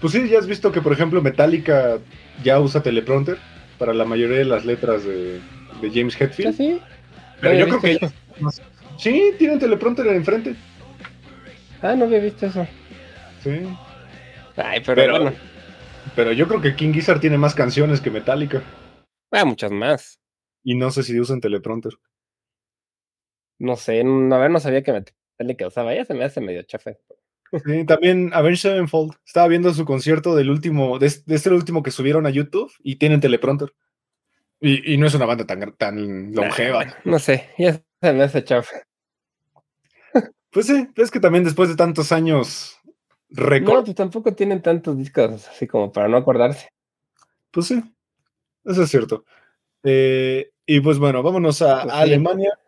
[0.00, 1.98] Pues sí, ya has visto que por ejemplo Metallica
[2.42, 3.38] ya usa teleprompter
[3.78, 5.40] para la mayoría de las letras de,
[5.80, 6.56] de James Hetfield.
[6.56, 6.80] sí.
[7.40, 8.12] Pero No yo creo que ellos-
[8.98, 10.54] Sí, tienen teleprompter enfrente.
[11.80, 12.66] Ah, no había visto eso.
[13.42, 13.50] Sí.
[14.56, 15.32] Ay, pero, Pero- bueno.
[16.16, 18.60] Pero yo creo que King Gizzard tiene más canciones que Metallica.
[19.30, 20.18] Ah, muchas más.
[20.64, 21.92] Y no sé si usan teleprompter.
[23.62, 25.94] No sé, no, a ver, no sabía que Metallica usaba.
[25.94, 26.92] Ya se me hace medio chafa.
[27.64, 29.12] Sí, también Avenged Sevenfold.
[29.26, 32.96] Estaba viendo su concierto del último, de, de este último que subieron a YouTube y
[32.96, 33.74] tienen teleprompter.
[34.60, 36.96] Y, y no es una banda tan, tan longeva.
[37.04, 38.76] No sé, ya se me hace chafa.
[40.50, 42.78] Pues sí, es que también después de tantos años
[43.30, 46.68] No, récord, pues tampoco tienen tantos discos así como para no acordarse.
[47.50, 47.82] pues sí,
[48.64, 49.24] eso es cierto.
[49.82, 52.02] Eh, y pues bueno, vámonos a, Pues a sí.
[52.02, 52.58] Alemania.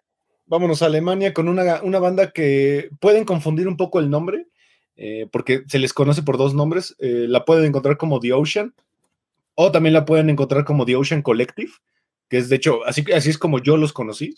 [0.47, 4.47] Vámonos a Alemania con una, una banda que pueden confundir un poco el nombre,
[4.97, 6.95] eh, porque se les conoce por dos nombres.
[6.99, 8.75] Eh, la pueden encontrar como The Ocean,
[9.55, 11.73] o también la pueden encontrar como The Ocean Collective,
[12.29, 14.35] que es de hecho, así, así es como yo los conocí,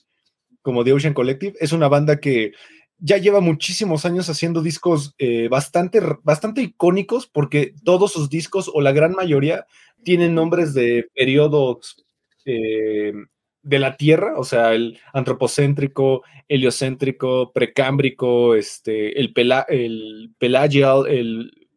[0.62, 1.54] como The Ocean Collective.
[1.60, 2.52] Es una banda que
[2.98, 8.80] ya lleva muchísimos años haciendo discos eh, bastante, bastante icónicos, porque todos sus discos, o
[8.80, 9.66] la gran mayoría,
[10.02, 12.04] tienen nombres de periodos
[12.44, 13.12] eh,
[13.66, 21.68] de la Tierra, o sea, el antropocéntrico, heliocéntrico, precámbrico, este, el, pela, el pelagial, el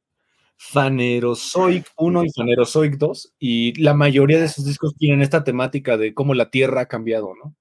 [0.56, 6.14] Phanerozoic 1 y Phanerozoic 2, y la mayoría de sus discos tienen esta temática de
[6.14, 7.56] cómo la Tierra ha cambiado, ¿no?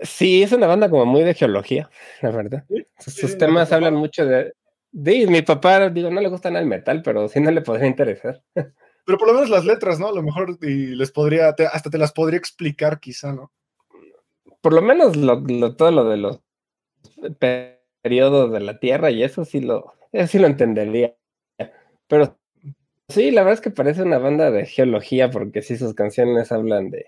[0.00, 1.90] Sí, es una banda como muy de geología,
[2.22, 2.64] la verdad.
[2.98, 4.52] Sus, temas hablan mucho de...
[4.90, 7.86] de mi papá, digo, no le gusta nada el metal, pero sí no le podría
[7.86, 8.42] interesar.
[9.08, 10.08] Pero por lo menos las letras, ¿no?
[10.08, 13.50] A lo mejor y les podría, hasta te las podría explicar quizá, ¿no?
[14.60, 16.40] Por lo menos lo, lo- todo lo de los
[17.38, 21.16] pe- periodos de la Tierra y eso sí lo, eso sí lo entendería.
[22.08, 22.38] Pero
[23.08, 26.90] sí, la verdad es que parece una banda de geología porque sí sus canciones hablan
[26.90, 27.06] de,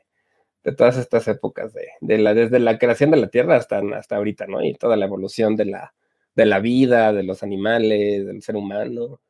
[0.65, 4.17] de todas estas épocas, de, de la, desde la creación de la Tierra hasta, hasta
[4.17, 4.65] ahorita, ¿no?
[4.65, 5.95] Y toda la evolución de la,
[6.37, 9.21] de la vida, de los animales, del ser humano.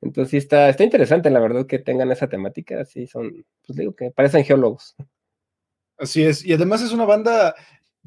[0.00, 2.84] Entonces está, está interesante, la verdad, que tengan esa temática.
[2.84, 4.94] Sí, son, pues digo que parecen geólogos.
[5.96, 6.44] Así es.
[6.44, 7.54] Y además es una banda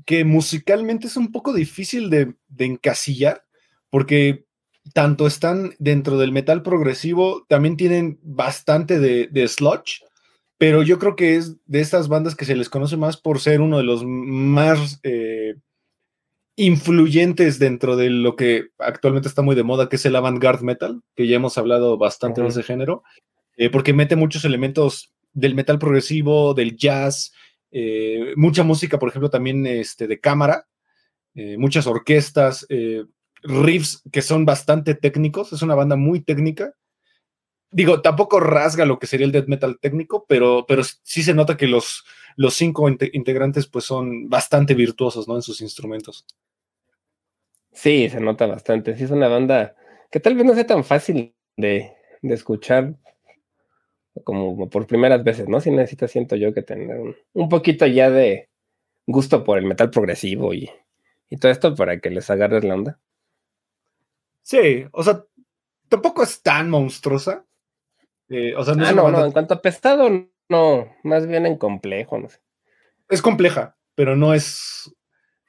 [0.05, 3.43] que musicalmente es un poco difícil de, de encasillar,
[3.89, 4.45] porque
[4.93, 10.03] tanto están dentro del metal progresivo, también tienen bastante de, de sludge,
[10.57, 13.61] pero yo creo que es de estas bandas que se les conoce más por ser
[13.61, 15.55] uno de los más eh,
[16.61, 21.01] influyentes dentro de lo que actualmente está muy de moda, que es el avant-garde metal,
[21.15, 23.03] que ya hemos hablado bastante de ese género,
[23.57, 27.33] eh, porque mete muchos elementos del metal progresivo, del jazz,
[27.71, 30.67] eh, mucha música, por ejemplo, también este, de cámara,
[31.33, 32.67] eh, muchas orquestas,
[33.43, 36.75] riffs que son bastante técnicos, es una banda muy técnica.
[37.71, 41.57] Digo, tampoco rasga lo que sería el death metal técnico, pero, pero sí se nota
[41.57, 42.03] que los,
[42.35, 45.37] los cinco inte- integrantes pues son bastante virtuosos ¿no?
[45.37, 46.25] en sus instrumentos.
[47.73, 48.95] Sí, se nota bastante.
[48.95, 49.75] Sí, es una banda
[50.11, 52.95] que tal vez no sea tan fácil de, de escuchar
[54.23, 55.61] como por primeras veces, ¿no?
[55.61, 58.49] Si necesitas, siento yo, que tener un, un poquito ya de
[59.07, 60.69] gusto por el metal progresivo y,
[61.29, 62.99] y todo esto para que les agarres la onda.
[64.41, 65.23] Sí, o sea,
[65.87, 67.45] tampoco es tan monstruosa.
[68.29, 70.09] Eh, o sea, no, Ah, no, no, en cuanto a pesado,
[70.49, 72.39] no, más bien en complejo, no sé.
[73.09, 74.93] es compleja, pero no es,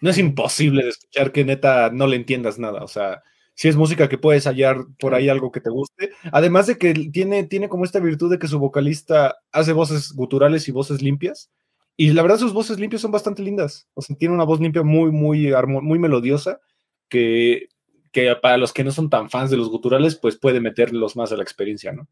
[0.02, 2.82] no es imposible de escuchar que neta no le entiendas nada.
[2.82, 3.22] O sea,
[3.54, 6.10] si es música que puedes hallar por ahí algo que te guste.
[6.32, 10.66] Además de que tiene, tiene como esta virtud de que su vocalista hace voces guturales
[10.68, 11.52] y voces limpias.
[11.96, 13.88] Y la verdad, sus voces limpias son bastante lindas.
[13.94, 16.60] O sea, tiene una voz limpia muy, muy, muy melodiosa
[17.08, 17.68] que,
[18.10, 21.30] que para los que no son tan fans de los guturales, pues puede meterlos más
[21.30, 22.08] a la experiencia, ¿no?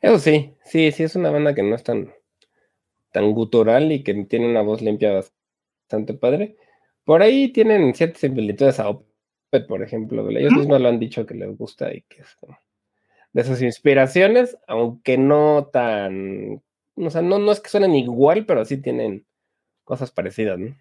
[0.00, 2.12] Eso sí, sí, sí, es una banda que no es tan,
[3.10, 5.20] tan gutural y que tiene una voz limpia
[5.88, 6.56] bastante padre.
[7.04, 10.28] Por ahí tienen ciertas similitudes a Opeth, por ejemplo.
[10.28, 12.36] Ellos mismos lo han dicho que les gusta y que es
[13.32, 16.62] de sus inspiraciones, aunque no tan.
[16.96, 19.24] O sea, no, no es que suenen igual, pero sí tienen
[19.84, 20.76] cosas parecidas, ¿no?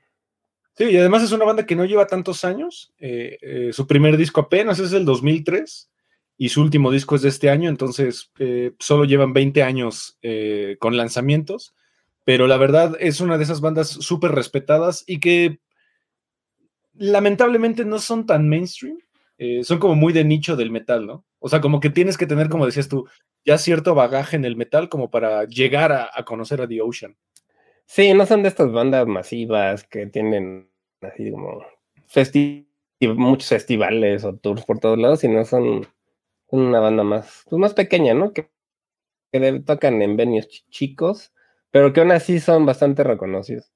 [0.74, 2.94] Sí, y además es una banda que no lleva tantos años.
[3.00, 5.90] eh, eh, su primer disco apenas es del 2003
[6.38, 10.20] y su último disco es de este año, entonces eh, solo llevan 20 años
[10.80, 11.74] con lanzamientos,
[12.28, 15.62] pero la verdad es una de esas bandas súper respetadas y que
[16.94, 18.98] lamentablemente no son tan mainstream,
[19.38, 21.24] eh, son como muy de nicho del metal, ¿no?
[21.40, 23.08] O sea, como que tienes que tener, como decías tú,
[23.46, 27.16] ya cierto bagaje en el metal como para llegar a, conocer a The Ocean.
[27.86, 30.70] Sí, no son de estas bandas masivas que tienen
[31.00, 31.64] así como
[33.16, 35.88] muchos festivales o tours por todos lados, sino son
[36.50, 38.34] una banda más, pues más pequeña, ¿no?
[38.34, 38.50] Que,
[39.32, 41.32] que tocan en venues chi- chicos,
[41.72, 43.72] pero que aún así son bastante reconocidos.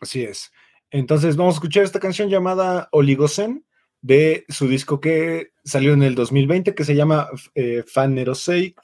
[0.00, 0.52] Así es.
[0.90, 3.64] Entonces vamos a escuchar esta canción llamada Oligocen
[4.00, 8.78] de su disco que salió en el 2020 que se llama eh, Phanerozoic,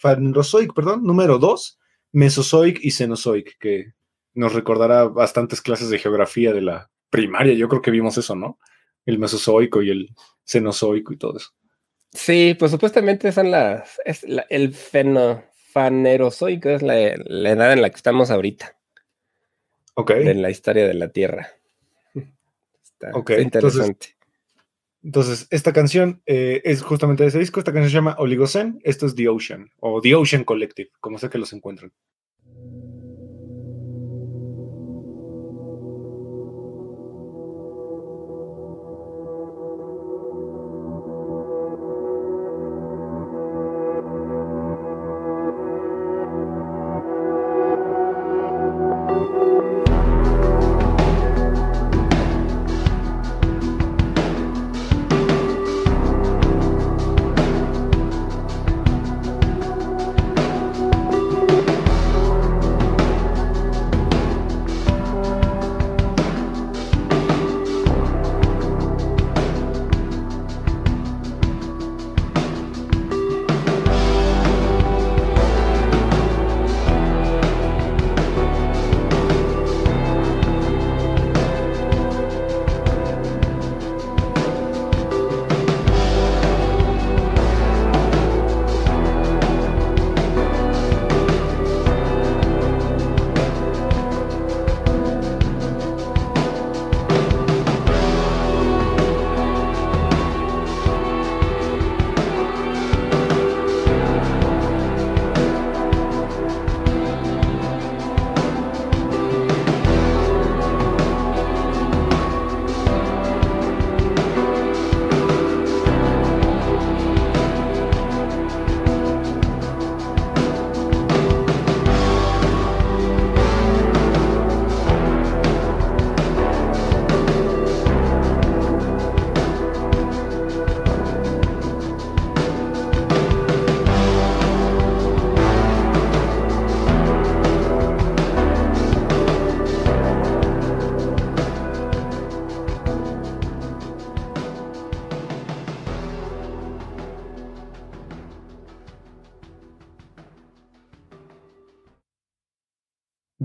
[0.75, 1.79] perdón, número 2,
[2.13, 3.93] Mesozoic y Cenozoic, que
[4.35, 7.55] nos recordará bastantes clases de geografía de la primaria.
[7.55, 8.59] Yo creo que vimos eso, ¿no?
[9.05, 10.09] El Mesozoico y el
[10.45, 11.51] Cenozoico y todo eso.
[12.13, 16.95] Sí, pues supuestamente son las, es la- el feno, fanerozoico es la,
[17.25, 18.77] la edad en la que estamos ahorita,
[19.95, 20.13] Ok.
[20.13, 21.49] de la historia de la Tierra.
[22.83, 24.17] Está, Ok, está entonces- interesante.
[25.03, 27.59] Entonces, esta canción eh, es justamente de ese disco.
[27.59, 28.81] Esta canción se llama Oligocen.
[28.85, 31.91] Esto es The Ocean o The Ocean Collective, como sea que los encuentren.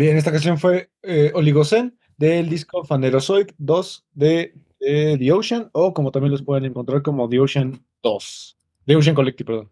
[0.05, 5.95] Bien, esta canción fue eh, Oligocen del disco Phanerozoic 2 de, de The Ocean, o
[5.95, 8.57] como también los pueden encontrar como The Ocean 2.
[8.85, 9.71] The Ocean Collective, perdón.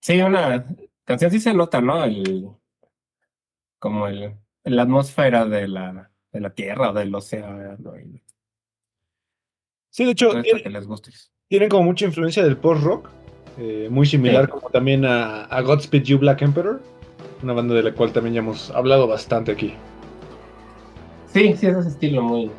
[0.00, 0.64] Sí, una
[1.04, 2.02] canción sí se nota, ¿no?
[2.02, 2.48] El,
[3.78, 4.34] como el,
[4.64, 7.76] la atmósfera de la, de la Tierra o del océano.
[7.98, 8.22] y
[9.90, 11.30] Sí, de hecho, que les.
[11.48, 13.10] Tienen como mucha influencia del post-rock,
[13.58, 14.52] eh, muy similar Sí.
[14.52, 16.80] como también a, a Godspeed You Black Emperor,
[17.42, 19.74] una banda de la cual también ya hemos hablado bastante aquí.
[21.32, 22.50] Sí, sí, es ese estilo muy.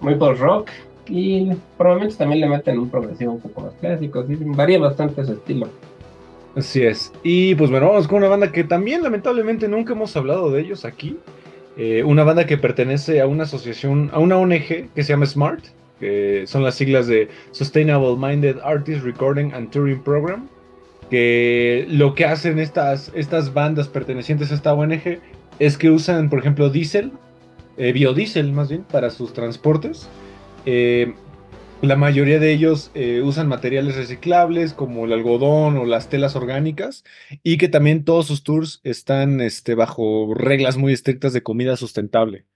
[0.00, 0.70] Muy post-rock.
[1.08, 4.24] Y por momentos también le meten un progresivo un poco más clásico.
[4.26, 5.68] Sí, varía bastante su estilo.
[6.56, 7.12] Así es.
[7.22, 10.84] Y pues bueno, vamos con una banda que también lamentablemente nunca hemos hablado de ellos
[10.84, 11.18] aquí.
[11.76, 15.66] Eh, una banda que pertenece a una asociación, a una ONG que se llama SMART,
[16.00, 20.48] que son las siglas de Sustainable Minded Artist Recording and Touring Program.
[21.10, 25.20] Que lo que hacen estas, estas bandas pertenecientes a esta ONG
[25.58, 27.12] es que usan, por ejemplo, diésel,
[27.76, 30.08] eh, biodiesel más bien, para sus transportes.
[30.64, 31.14] Eh,
[31.82, 37.04] la mayoría de ellos eh, usan materiales reciclables como el algodón o las telas orgánicas
[37.42, 42.46] y que también todos sus tours están este, bajo reglas muy estrictas de comida sustentable.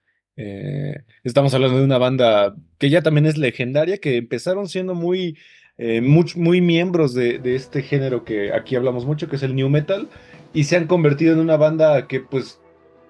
[1.22, 5.36] Estamos hablando de una banda que ya también es legendaria, que empezaron siendo muy,
[5.80, 9.56] eh, much- muy miembros de, de este género que aquí hablamos mucho, que es el
[9.56, 10.08] new metal,
[10.52, 12.60] y se han convertido en una banda que pues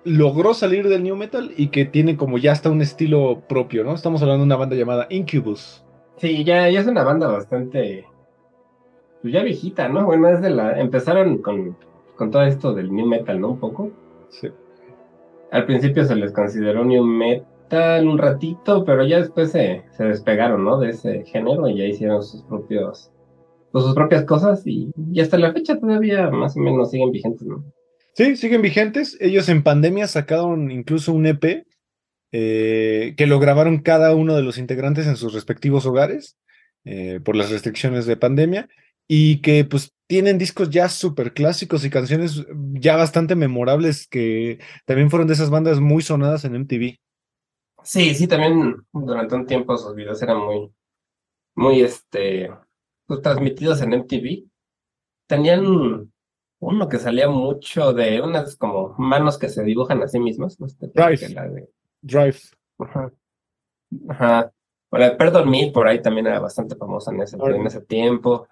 [0.04, 3.94] logró salir del new metal y que tiene como ya hasta un estilo propio, ¿no?
[3.94, 5.84] Estamos hablando de una banda llamada Incubus.
[6.16, 8.06] Sí, ya, ya es una banda bastante.
[9.20, 10.06] Pues ya viejita, ¿no?
[10.06, 10.80] Bueno, es de la.
[10.80, 11.76] Empezaron con,
[12.16, 13.50] con todo esto del new metal, ¿no?
[13.50, 13.90] Un poco.
[14.30, 14.48] Sí.
[15.50, 20.64] Al principio se les consideró new metal un ratito, pero ya después se, se despegaron,
[20.64, 20.78] ¿no?
[20.78, 23.10] De ese género y ya hicieron sus propios.
[23.72, 27.46] pues, sus propias cosas y, y hasta la fecha todavía más o menos siguen vigentes,
[27.46, 27.64] ¿no?
[28.14, 29.16] Sí, siguen vigentes.
[29.20, 31.64] Ellos en pandemia sacaron incluso un EP
[32.32, 36.36] eh, que lo grabaron cada uno de los integrantes en sus respectivos hogares
[36.84, 38.68] eh, por las restricciones de pandemia
[39.08, 45.10] y que pues tienen discos ya súper clásicos y canciones ya bastante memorables que también
[45.10, 46.98] fueron de esas bandas muy sonadas en MTV.
[47.84, 50.72] Sí, sí, también durante un tiempo sus videos eran muy,
[51.54, 52.50] muy, este,
[53.06, 54.44] pues, transmitidos en MTV.
[55.26, 56.10] Tenían
[56.60, 60.58] uno que salía mucho de unas como manos que se dibujan a sí mismas.
[60.60, 60.66] ¿no?
[60.66, 61.18] Este, Drive.
[61.18, 61.70] que la de-
[62.02, 62.38] Drive.
[62.78, 63.12] Ajá.
[64.08, 64.52] Ajá.
[64.90, 68.48] Bueno, Perdon Me por ahí también era bastante famosa en ese, en ese tiempo.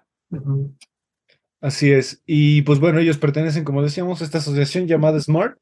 [1.61, 2.21] Así es.
[2.25, 5.57] Y pues bueno, ellos pertenecen, como decíamos, a esta asociación llamada Smart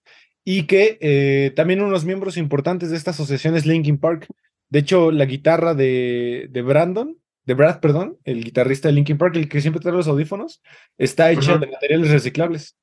[0.50, 4.28] y que eh, también unos miembros importantes de esta asociación es Linkin Park.
[4.70, 9.36] De hecho, la guitarra de, de Brandon, de Brad, perdón, el guitarrista de Linkin Park,
[9.36, 10.62] el que siempre trae los audífonos,
[10.98, 12.78] está hecha de materiales reciclables.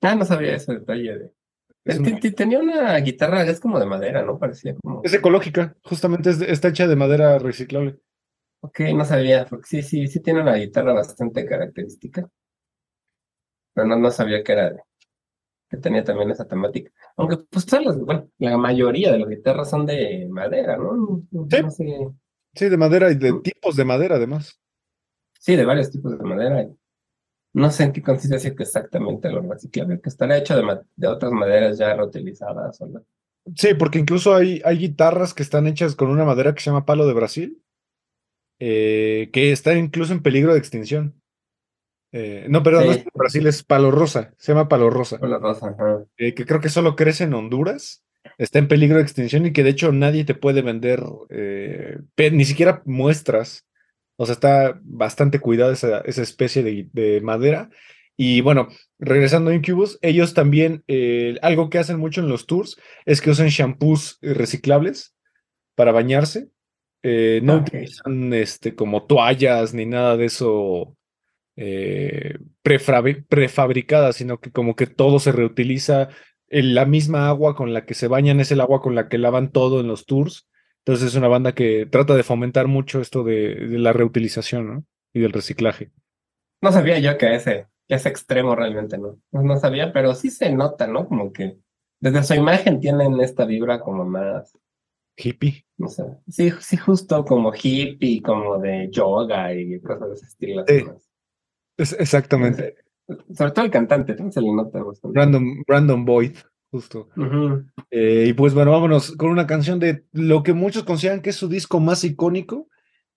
[0.00, 1.30] Ah, no sabía ese detalle de.
[1.84, 4.38] Es, tenía una guitarra, es como de madera, ¿no?
[4.38, 5.02] Parecía como.
[5.04, 7.98] es ecológica, justamente es está hecha de madera reciclable.
[8.60, 12.26] Ok, no sabía, porque sí, sí, sí tiene una guitarra bastante característica.
[13.74, 14.80] Pero no, no sabía que era de-
[15.74, 16.90] que tenía también esa temática.
[17.16, 21.22] Aunque pues todas las, bueno, la mayoría de las guitarras son de madera, ¿no?
[21.50, 21.62] Sí.
[21.62, 22.08] no sé.
[22.54, 24.60] Sí, de madera y de tipos de madera además.
[25.40, 26.68] Sí, de varios tipos de madera.
[27.52, 31.78] No sé en qué consiste así exactamente lo reciclable, que estará hecho de, otras maderas
[31.78, 32.80] ya reutilizadas.
[32.80, 33.04] ¿o no?
[33.54, 36.86] Sí, porque incluso hay, hay guitarras que están hechas con una madera que se llama
[36.86, 37.62] palo de Brasil,
[38.58, 41.20] eh, que está incluso en peligro de extinción.
[42.16, 43.00] Eh, no, perdón, no Sí.
[43.00, 46.04] es Brasil, es palo rosa, se llama palo rosa, la rosa, ajá.
[46.16, 48.04] eh, que creo que solo crece en Honduras,
[48.38, 51.98] está en peligro de extinción y que de hecho nadie te puede vender eh,
[52.32, 53.66] ni siquiera muestras.
[54.16, 57.68] O sea, está bastante cuidada esa, esa especie de, de madera.
[58.16, 58.68] Y bueno,
[59.00, 60.84] regresando a Incubus, ellos también,
[61.42, 65.16] algo que hacen mucho en los tours es que usan shampoos reciclables
[65.74, 66.48] para bañarse.
[67.02, 67.66] No Ok.
[67.66, 70.96] utilizan este, como toallas ni nada de eso
[71.56, 76.08] eh, prefabricadas, sino que como que todo se reutiliza.
[76.48, 79.50] La misma agua con la que se bañan es el agua con la que lavan
[79.50, 80.48] todo en los tours.
[80.78, 84.84] Entonces es una banda que trata de fomentar mucho esto de, de la reutilización, ¿no?
[85.12, 85.90] Y del reciclaje.
[86.60, 89.18] No sabía yo que ese, que ese extremo realmente, ¿no?
[89.32, 91.08] No, no sabía, pero sí se nota, ¿no?
[91.08, 91.56] Como que
[92.00, 94.52] desde su imagen tienen esta vibra como más,
[95.16, 95.64] Hippie.
[95.78, 100.64] no sé, sí, sí, justo como hippie, como de yoga y cosas de ese estilo.
[100.66, 100.82] Sí.
[100.84, 101.08] más.
[101.76, 102.76] Es- exactamente.
[103.36, 104.30] Sobre todo el cantante, ¿no?
[104.32, 105.14] se le nota bastante.
[105.14, 106.36] Brandon, Brandon Boyd,
[106.70, 107.08] justo.
[107.90, 111.36] Eh, y pues bueno, vámonos con una canción de lo que muchos consideran que es
[111.36, 112.68] su disco más icónico.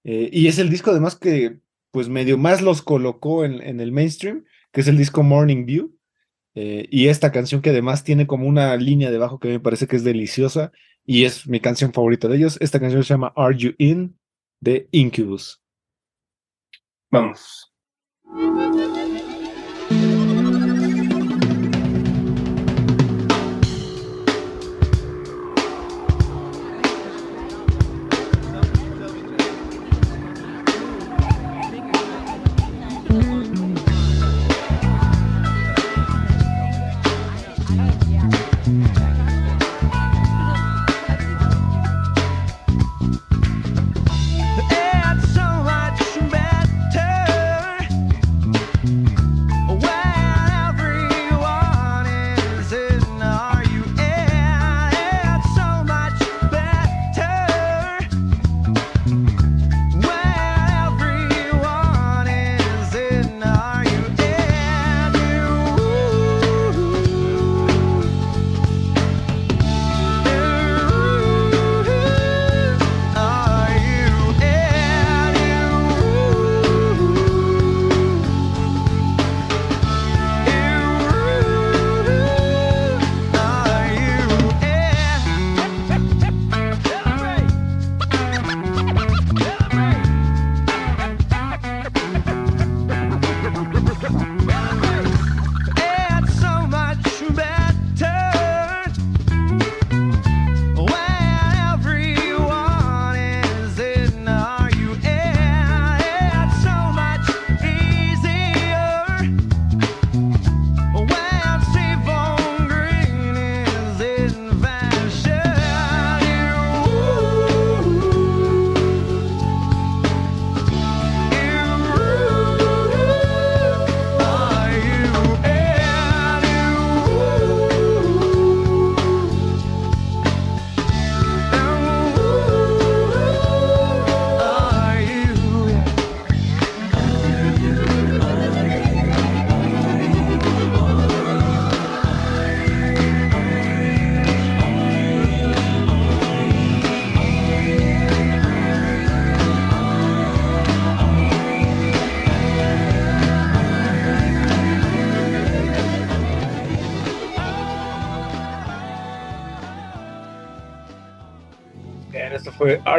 [0.03, 1.59] eh, y es el disco además que
[1.91, 5.95] pues medio más los colocó en, en el mainstream, que es el disco Morning View.
[6.55, 9.95] eh, y esta canción que además tiene como una línea debajo que me parece que
[9.95, 10.71] es deliciosa
[11.05, 12.57] y es mi canción favorita de ellos.
[12.59, 14.17] Esta canción se llama Are You In?
[14.59, 15.61] de Incubus.
[17.11, 17.71] Vamos.
[18.29, 19.16] Thank you.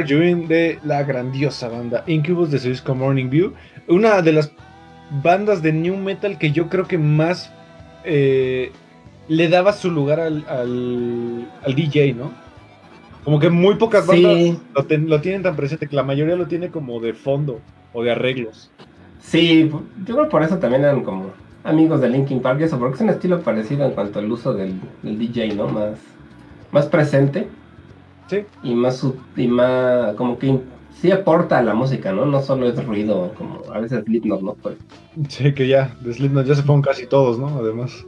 [0.07, 3.55] De la grandiosa banda Incubus de su disco Morning View.
[3.89, 4.53] Una de las
[5.23, 7.51] bandas de new metal que yo creo que más
[8.05, 8.73] eh,
[9.29, 12.33] le daba su lugar al, al- al DJ, ¿no?
[13.25, 16.37] Como que muy pocas bandas Sí, lo, ten- lo tienen tan presente, que la mayoría
[16.37, 17.61] lo tiene como de fondo
[17.93, 18.71] o de arreglos.
[19.21, 21.33] sí, yo creo que por eso también eran como
[21.65, 24.55] amigos de Linkin Park y eso, porque es un estilo parecido en cuanto al uso
[24.55, 25.69] del, del DJ, ¿no?
[25.69, 25.99] Más,
[26.71, 27.49] más presente
[28.29, 28.45] Sí.
[28.62, 29.05] y más,
[29.37, 30.61] y más, como que
[31.01, 32.26] sí aporta a la música, ¿no?
[32.26, 34.55] No solo es ruido, como a veces Slipknot, ¿no?
[34.55, 34.76] Pues,
[35.29, 37.49] Sí, que ya, de Slipknot ya se fueron casi todos, ¿no?
[37.59, 38.05] Además.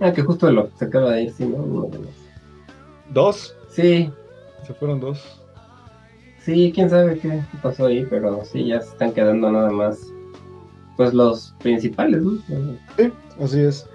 [0.00, 1.56] ah, que justo lo que se acaba de ir, sí, ¿no?
[1.56, 2.08] Uno de los-
[3.12, 4.10] Dos, Sí,
[4.66, 5.42] se fueron dos.
[6.40, 9.98] Sí, quién sabe qué pasó ahí, pero sí, ya se están quedando nada más,
[10.96, 12.38] pues los principales, ¿no?
[12.96, 13.12] Sí,
[13.42, 13.88] así es.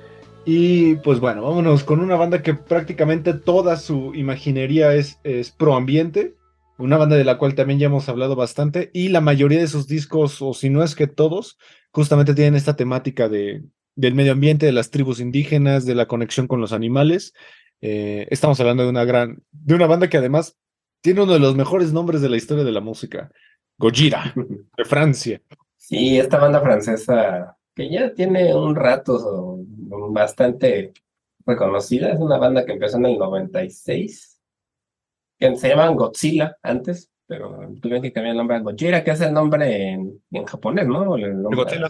[0.45, 5.75] Y pues bueno, vámonos con una banda que prácticamente toda su imaginería es, es pro
[5.75, 6.35] ambiente.
[6.77, 8.89] Una banda de la cual también ya hemos hablado bastante.
[8.93, 11.59] Y la mayoría de sus discos, o si no es que todos,
[11.91, 13.63] justamente tienen esta temática de,
[13.95, 17.33] del medio ambiente, de las tribus indígenas, de la conexión con los animales.
[17.81, 20.57] Eh, estamos hablando de una gran, de una banda que además
[21.01, 23.31] tiene uno de los mejores nombres de la historia de la música.
[23.77, 24.33] Gojira,
[24.77, 25.41] de Francia.
[25.77, 29.59] Sí, esta banda francesa, que ya tiene un rato
[30.11, 30.93] bastante
[31.45, 34.41] reconocida, es una banda que empezó en el 96,
[35.39, 39.21] que se llamaban Godzilla antes, pero tuvieron que cambiar el nombre a Gojira, que es
[39.21, 41.15] el nombre en, en japonés, ¿no?
[41.15, 41.87] El nombre- Godzilla,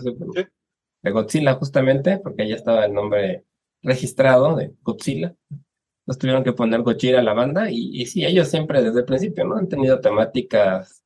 [1.03, 3.45] de Godzilla justamente, porque ya estaba el nombre
[3.81, 5.35] registrado de Godzilla.
[6.05, 9.05] Nos tuvieron que poner Gojira a la banda y, y sí, ellos siempre desde el
[9.05, 9.55] principio, ¿no?
[9.57, 11.00] Han tenido temáticas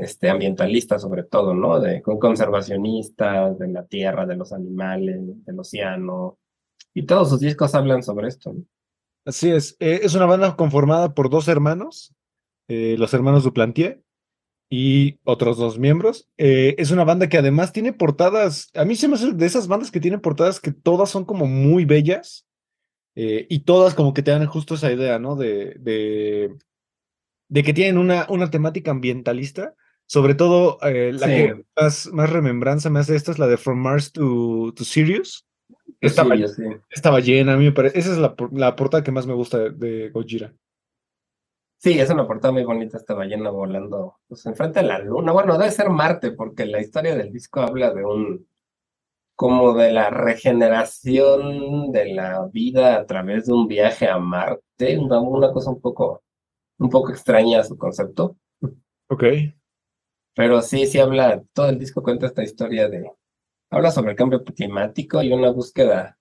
[0.00, 1.80] este, ambientalistas sobre todo, ¿no?
[1.80, 6.38] De con conservacionistas, de la tierra, de los animales, del océano.
[6.94, 8.62] Y todos sus discos hablan sobre esto, ¿no?
[9.24, 9.76] Así es.
[9.80, 12.14] eh, es una banda conformada por dos hermanos,
[12.68, 14.02] eh, los hermanos Duplantier
[14.70, 16.28] y otros dos miembros.
[16.38, 18.70] Eh, es una banda que además tiene portadas.
[18.74, 21.46] A mí se me hace de esas bandas que tienen portadas que todas son como
[21.46, 22.46] muy bellas
[23.16, 25.36] eh, y todas como que te dan justo esa idea, ¿no?
[25.36, 26.54] De, de,
[27.48, 29.74] de que tienen una, una temática ambientalista.
[30.08, 31.32] Sobre todo, eh, la Sí.
[31.32, 35.44] que más, más remembranza me hace esta es la de From Mars to, to Sirius.
[36.00, 36.62] Que Esta, sí, sí.
[36.90, 37.98] esta ballena, a mí me parece.
[37.98, 40.54] Esa es la, la portada que más me gusta de, de Gojira.
[41.78, 45.32] Sí, es una portada muy bonita esta ballena volando pues enfrente de la luna.
[45.32, 48.46] Bueno, debe ser Marte, porque la historia del disco habla de un
[49.34, 55.20] como de la regeneración de la vida a través de un viaje a Marte, una,
[55.20, 56.22] una cosa un poco,
[56.78, 58.36] un poco extraña su concepto,
[59.08, 59.24] Ok.
[60.36, 63.10] Pero sí, sí habla, todo el disco cuenta esta historia de,
[63.70, 66.18] habla sobre el cambio climático y una búsqueda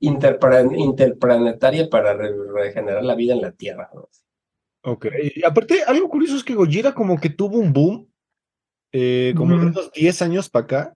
[0.00, 3.88] interplan- interplanetaria para re- regenerar la vida en la Tierra.
[3.94, 4.08] ¿no?
[4.84, 5.06] Ok.
[5.36, 8.10] Y aparte, algo curioso es que Gojira como que tuvo un boom,
[8.92, 10.94] eh, como de unos 10 años para acá,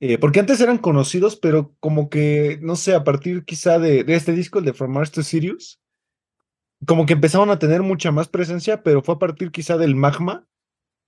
[0.00, 4.14] eh, porque antes eran conocidos, pero como que, no sé, a partir quizá de, de
[4.14, 5.80] este disco, el de From Mars to Sirius,
[6.86, 10.46] como que empezaron a tener mucha más presencia, pero fue a partir quizá del Magma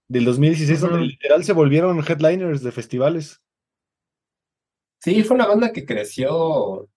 [0.08, 1.06] del 2016, donde Ujú.
[1.06, 3.40] literal se volvieron headliners de festivales.
[5.00, 6.88] Sí, fue una banda que creció,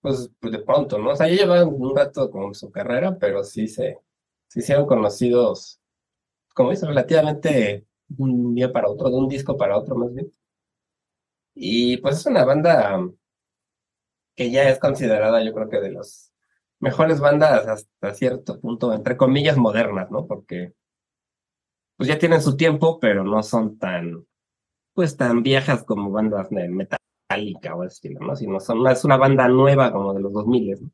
[0.00, 1.10] pues, pues, de pronto, ¿no?
[1.12, 3.98] O sea, ya llevaban un rato con su carrera, pero sí se,
[4.48, 5.80] se hicieron conocidos,
[6.54, 10.32] como dice, relativamente de un día para otro, de un disco para otro, más bien.
[11.54, 13.00] Y pues es una banda
[14.36, 16.32] que ya es considerada, yo creo que de las
[16.80, 20.26] mejores bandas hasta cierto punto, entre comillas, modernas, ¿no?
[20.26, 20.74] Porque
[21.96, 24.24] pues ya tienen su tiempo, pero no son tan,
[24.94, 28.36] pues tan viejas como bandas de metálica o estilo, ¿no?
[28.36, 30.90] Sino son, es una banda nueva como de los 2000, ¿no?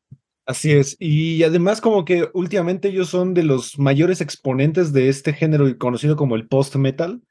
[0.47, 5.33] Así es, y además como que últimamente ellos son de los mayores exponentes de este
[5.33, 7.23] género conocido como el post-metal,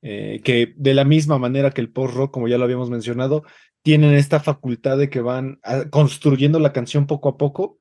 [0.00, 3.42] eh, que de la misma manera que el post-rock, como ya lo habíamos mencionado,
[3.82, 7.78] tienen esta facultad de que van a- construyendo la canción poco a poco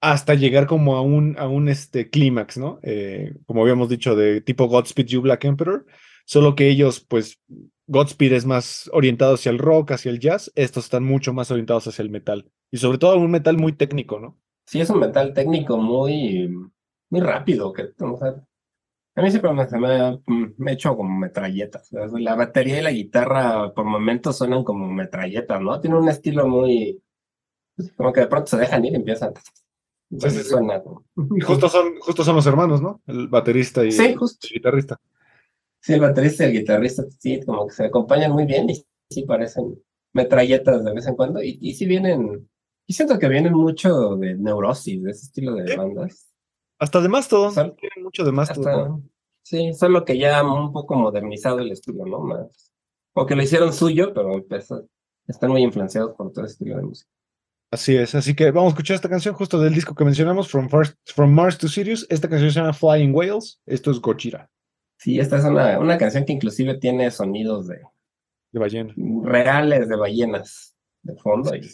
[0.00, 2.78] hasta llegar como a un, a un este, clímax, ¿no?
[2.82, 5.86] Eh, como habíamos dicho, de tipo Godspeed You Black Emperor,
[6.26, 7.40] solo que ellos, pues,
[7.86, 11.86] Godspeed es más orientado hacia el rock, hacia el jazz, estos están mucho más orientados
[11.88, 14.38] hacia el metal, y sobre todo un metal muy técnico, ¿no?
[14.66, 16.48] Sí, es un metal técnico muy,
[17.10, 17.90] muy rápido, que,
[19.14, 20.08] a mí siempre me, me, ha-
[20.66, 21.90] ha hecho como metralletas.
[21.92, 25.80] La batería y la guitarra por momentos suenan como metralletas, ¿no?
[25.80, 27.02] Tiene un estilo muy,
[27.76, 29.34] pues, como que de pronto se dejan ir y empiezan.
[30.18, 30.30] Sí.
[30.30, 30.82] Suena
[31.36, 33.00] Y justo son, justo son los hermanos, ¿no?
[33.06, 34.18] El baterista y Sí, el
[34.54, 35.00] guitarrista.
[35.80, 39.22] Sí, el baterista y el guitarrista, sí, como que se acompañan muy bien y sí
[39.24, 39.80] parecen
[40.12, 41.42] metralletas de vez en cuando.
[41.42, 42.48] Y, y sí vienen,
[42.86, 46.28] y siento que vienen mucho de neurosis, de ese estilo de bandas.
[46.78, 47.52] Hasta de Mastodon.
[47.76, 48.92] Tienen mucho de Mastodon.
[48.92, 49.08] Hasta-
[49.42, 52.20] sí, solo que ya un poco modernizado el estilo, ¿no?
[52.20, 52.72] Más.
[53.14, 54.68] O que lo hicieron suyo, pero pues,
[55.26, 57.10] están muy influenciados por todo ese estilo de música.
[57.76, 60.66] Así es, así que vamos a escuchar esta canción justo del disco que mencionamos, From,
[60.70, 62.06] First- From Mars to Sirius.
[62.08, 63.60] Esta canción se llama Flying Whales.
[63.66, 64.48] Esto es Gojira,
[64.98, 67.80] Sí, esta es una, una canción que inclusive tiene sonidos de
[68.52, 68.94] de ballena.
[69.24, 71.68] reales de ballenas de fondo y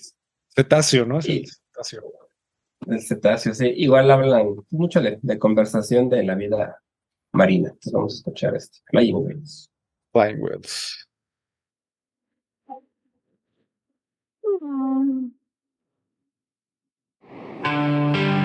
[0.56, 1.20] Cetáceo, ¿no?
[1.20, 1.52] Es el Sí.
[1.70, 2.02] cetáceo.
[2.84, 3.66] del cetáceo, sí.
[3.76, 6.82] Igual hablan mucho de, de conversación de la vida
[7.32, 7.68] marina.
[7.68, 8.78] Entonces vamos a escuchar este.
[8.90, 9.70] Flying Whales.
[10.12, 11.06] Flying Whales.
[14.42, 15.41] Esto
[17.64, 18.41] thank you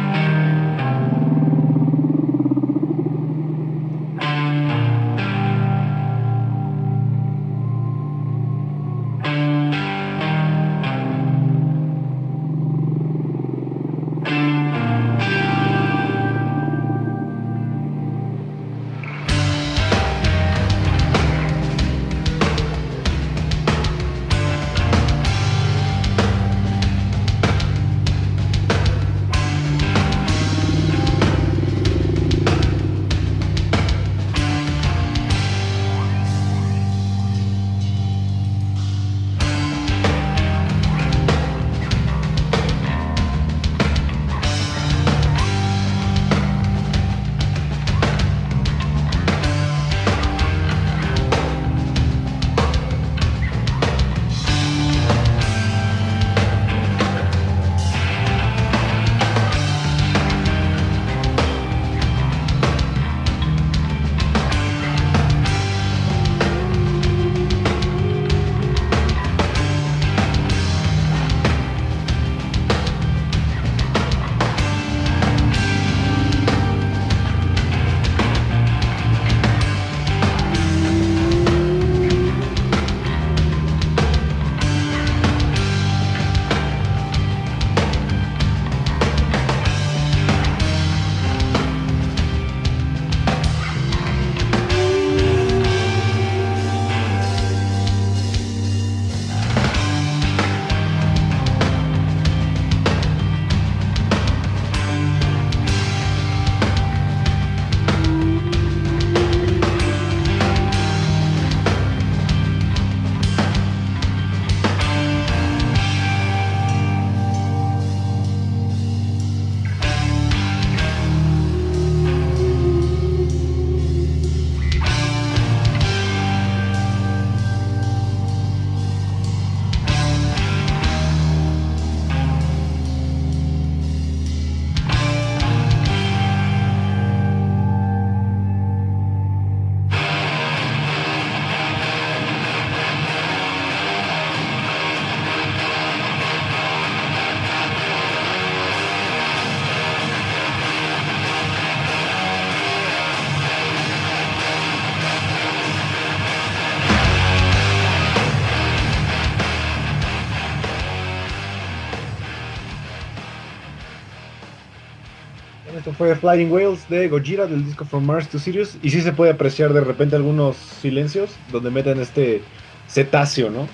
[165.98, 168.78] fue Flying Whales de Gojira del disco From Mars to Sirius.
[168.82, 172.42] Y sí se puede apreciar de repente algunos silencios donde meten este
[172.88, 173.68] cetáceo, ¿no?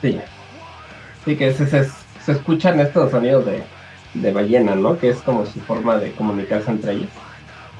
[0.00, 0.18] Sí.
[1.24, 1.88] Sí, que se, se,
[2.24, 3.62] se escuchan estos sonidos de,
[4.14, 4.98] de ballena, ¿no?
[4.98, 7.10] Que es como su forma de comunicarse entre ellas.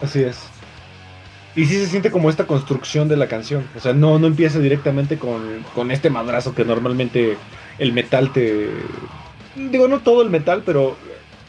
[0.01, 0.39] Así es.
[1.55, 3.68] Y sí se siente como esta construcción de la canción.
[3.76, 7.37] O sea, no, no empieza directamente con, con este madrazo que normalmente
[7.78, 8.70] el metal te.
[9.55, 10.97] Digo, no todo el metal, pero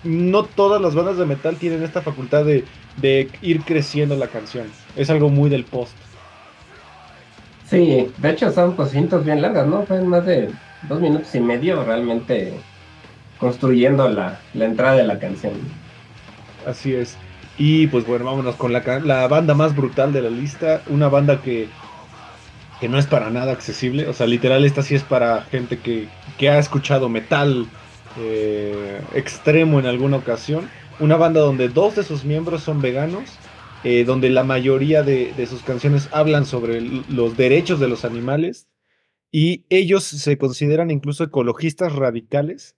[0.04, 2.66] no todas las bandas de metal tienen esta facultad de,
[2.98, 4.68] de ir creciendo la canción.
[4.96, 5.94] Es algo muy del post.
[7.66, 9.84] Sí, de hecho son cintas bien largas, ¿no?
[9.84, 10.50] Fue más de
[10.88, 12.54] dos minutos y medio realmente
[13.40, 15.54] construyendo la, la entrada de la canción.
[16.68, 17.18] Así es.
[17.58, 20.82] Y pues bueno, vámonos con la, banda más brutal de la lista.
[20.88, 21.68] Una banda que,
[22.80, 24.08] que no es para nada accesible.
[24.08, 27.68] O sea, literal, esta sí es para gente que, que ha escuchado metal
[28.20, 30.70] eh, extremo en alguna ocasión.
[31.00, 33.24] Una banda donde dos de sus miembros son veganos.
[33.86, 38.68] eh, donde la mayoría de, sus canciones hablan sobre los derechos de los animales.
[39.30, 42.78] Y ellos se consideran incluso ecologistas radicales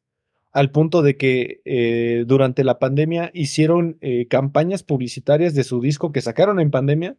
[0.51, 6.11] al punto de que eh, durante la pandemia hicieron eh, campañas publicitarias de su disco
[6.11, 7.17] que sacaron en pandemia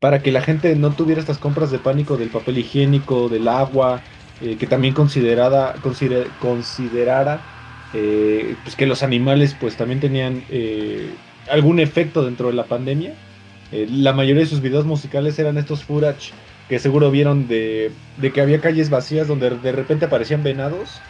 [0.00, 4.02] para que la gente no tuviera estas compras de pánico del papel higiénico, del agua,
[4.40, 7.57] que también considerada, considera- considerara
[7.94, 11.10] eh, pues que los animales pues también tenían eh,
[11.50, 13.14] algún efecto dentro de la pandemia.
[13.72, 16.32] Eh, la mayoría de sus videos musicales eran estos footage
[16.68, 21.00] que seguro vieron de, de que había calles vacías donde de repente aparecían venados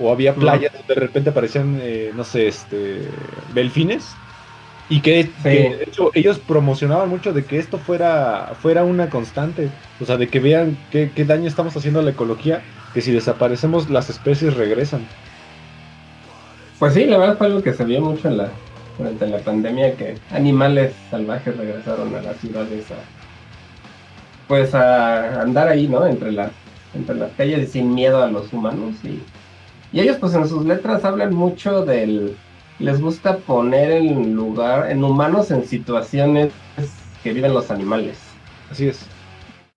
[0.00, 3.00] o había playas donde de repente aparecían, eh, no sé, este,
[3.54, 4.06] delfines.
[4.90, 9.70] Y que, que, de hecho ellos promocionaban mucho de que esto fuera, fuera una constante,
[9.98, 12.62] o sea, de que vean qué, qué daño estamos haciendo a la ecología,
[12.92, 15.06] que si desaparecemos las especies regresan.
[16.78, 18.48] Pues sí, la verdad fue algo que se vio mucho en la,
[18.98, 22.96] durante la pandemia, que animales salvajes regresaron a las ciudades a,
[24.48, 26.06] pues a andar ahí, ¿no?
[26.06, 26.50] Entre las,
[26.94, 28.96] entre las calles y sin miedo a los humanos.
[29.04, 29.22] Y,
[29.92, 32.36] y ellos pues en sus letras hablan mucho del...
[32.80, 36.52] Les gusta poner en lugar, en humanos en situaciones
[37.22, 38.18] que viven los animales.
[38.68, 39.06] Así es.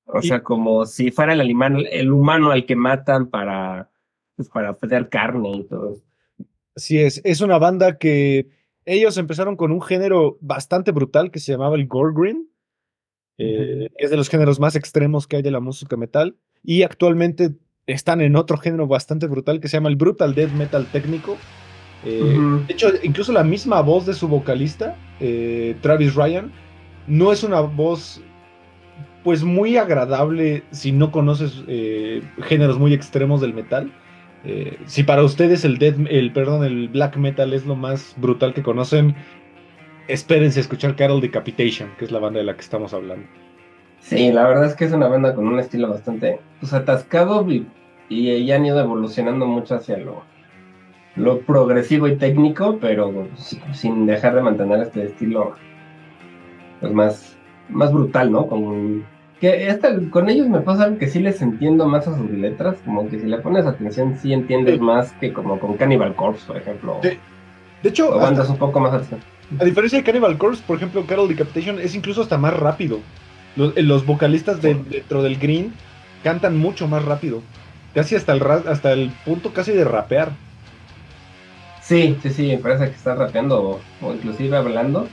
[0.07, 3.89] O sea, como si fuera el animal, el humano al que matan para,
[4.35, 5.97] pues, para hacer carne y todo.
[6.77, 7.21] Así es.
[7.25, 8.49] Es una banda que
[8.85, 12.47] ellos empezaron con un género bastante brutal que se llamaba el gore green.
[13.39, 16.35] Eh, es de los géneros más extremos que hay de la música metal.
[16.63, 17.55] Y actualmente
[17.87, 21.35] están en otro género bastante brutal que se llama el brutal death metal técnico.
[22.05, 22.37] Eh.
[22.67, 26.51] De hecho, incluso la misma voz de su vocalista, eh, Travis Ryan,
[27.07, 28.21] no es una voz
[29.23, 31.63] pues muy agradable si no conoces
[32.43, 33.91] géneros muy extremos del metal.
[34.49, 38.53] Eh, si para ustedes el death, el perdón, el black metal es lo más brutal
[38.53, 39.13] que conocen,
[40.07, 43.27] espérense a escuchar Carol Decapitation, que es la banda de la que estamos hablando.
[43.99, 47.67] Sí, la verdad es que es una banda con un estilo bastante pues, atascado y,
[48.07, 50.23] y ya han ido evolucionando mucho hacia lo,
[51.17, 55.55] lo progresivo y técnico, pero si- sin dejar de mantener este estilo
[56.79, 57.37] pues más,
[57.67, 58.47] más brutal, ¿no?
[58.47, 59.03] Con,
[59.39, 62.77] que esta, con ellos me pasa algo que sí les entiendo más a sus letras,
[62.83, 64.81] como que si le pones atención sí entiendes Sí.
[64.81, 66.99] más que como con Cannibal Corpse, por ejemplo.
[67.03, 68.93] De hecho, o hasta- un poco más.
[69.59, 72.99] A diferencia de Cannibal Corpse, por ejemplo, Carol Decapitation es incluso hasta más rápido.
[73.55, 75.71] Los, eh, los vocalistas de- dentro del Green
[76.23, 77.41] cantan mucho más rápido.
[77.93, 80.31] Casi hasta el, hasta el punto casi de rapear.
[81.81, 85.07] Sí, sí, sí, me parece que está rapeando o, o inclusive hablando.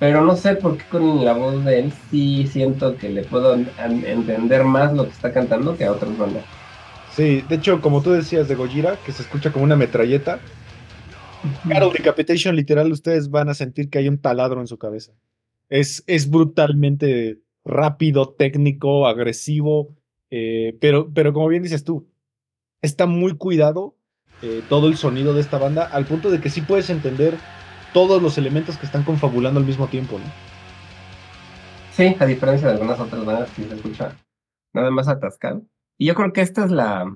[0.00, 3.54] Pero no sé por qué con la voz de él sí siento que le puedo
[3.54, 6.44] en- en- entender más lo que está cantando que a otras bandas.
[7.14, 10.40] Sí, de hecho, como tú decías de Gojira, que se escucha como una metralleta,
[11.68, 15.12] Carol Decapitation, literal, ustedes van a sentir que hay un taladro en su cabeza.
[15.68, 19.96] Es, es brutalmente rápido, técnico, agresivo,
[20.30, 22.08] eh, pero, pero como bien dices tú,
[22.82, 23.96] está muy cuidado
[24.42, 27.44] eh, todo el sonido de esta banda, al punto de que sí puedes entender
[27.92, 30.24] todos los elementos que están confabulando al mismo tiempo, ¿no?
[31.92, 34.16] Sí, a diferencia de algunas otras bandas que se escucha
[34.72, 35.62] nada más atascado.
[35.98, 37.14] Y yo creo que esta es la,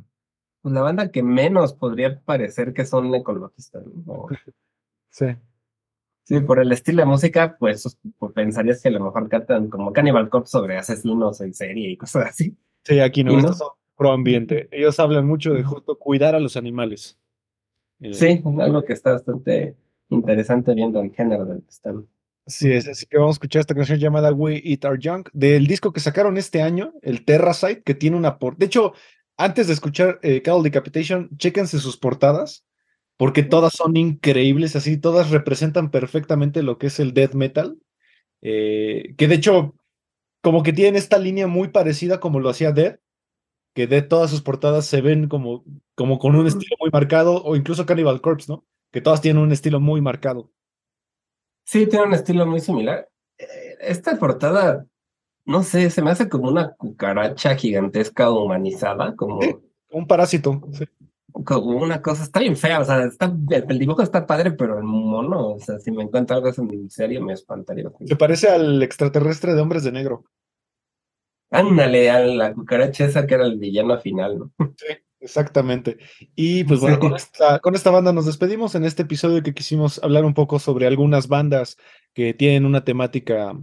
[0.63, 3.85] pues, la banda que menos podría parecer que son ecologistas.
[3.87, 4.13] ¿no?
[4.13, 4.29] O-
[5.11, 5.27] Sí.
[6.27, 9.93] Sí, por el estilo de música, pues, pues, pensarías que a lo mejor cantan como
[9.93, 12.57] Cannibal Corpse sobre asesinos en serie y cosas así.
[12.83, 13.53] Sí, aquí no, ¿Y no?
[13.53, 14.69] son pro ambiente.
[14.73, 17.17] Ellos hablan mucho de justo cuidar a los animales.
[18.01, 19.77] Eh, Sí, algo que está bastante
[20.15, 22.07] interesante viendo el género del que están.
[22.47, 25.67] Así es, así que vamos a escuchar esta canción llamada We Eat Our Junk del
[25.67, 28.57] disco que sacaron este año, el Terrasite, que tiene una por.
[28.59, 28.93] De hecho,
[29.37, 32.65] antes de escuchar eh, Cattle Decapitation, chéquense sus portadas,
[33.17, 37.79] porque todas son increíbles, así, todas representan perfectamente lo que es el death metal.
[38.43, 39.75] eh, que de hecho,
[40.43, 43.01] como que tienen esta línea muy parecida como lo hacía Death,
[43.75, 47.57] que de todas sus portadas se ven como, como con un estilo muy marcado, o
[47.57, 48.67] incluso Cannibal Corpse, ¿no?
[48.95, 50.53] Que todas tienen un estilo muy marcado.
[51.65, 53.09] Sí, tiene un estilo muy similar.
[53.37, 54.87] Eh, Esta portada,
[55.45, 59.57] no sé, se me hace como una cucaracha gigantesca humanizada, como, Sí.
[59.91, 60.63] Un parásito.
[60.71, 60.85] sí.
[61.45, 64.85] como una cosa, está bien fea, o sea, está, el, dibujo está padre, pero el
[64.85, 67.91] mono, o sea, si me encuentro algo así en serio, me espantaría.
[68.07, 70.25] Se parece al extraterrestre de Hombres de Negro.
[71.51, 74.53] Ándale, a la cucaracha esa que era el villano final, ¿no?
[75.25, 75.97] Exactamente.
[76.37, 79.99] Y pues bueno, con esta, con esta banda nos despedimos en este episodio que quisimos
[80.05, 81.79] hablar un poco sobre algunas bandas
[82.13, 83.59] que tienen una temática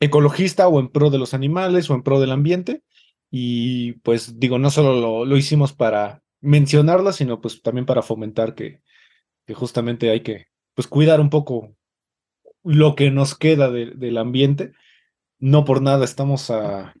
[0.00, 2.82] ecologista o en pro de los animales o en pro del ambiente.
[3.30, 8.54] Y pues digo, no solo lo, lo hicimos para mencionarlas, sino pues también para fomentar
[8.54, 8.82] que,
[9.46, 11.74] que justamente hay que pues cuidar un poco
[12.62, 14.72] lo que nos queda de- del ambiente.
[15.38, 16.92] No por nada estamos a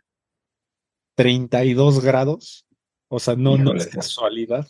[1.14, 2.64] 32 grados.
[3.08, 3.90] O sea, no, no es sí.
[3.90, 4.66] casualidad.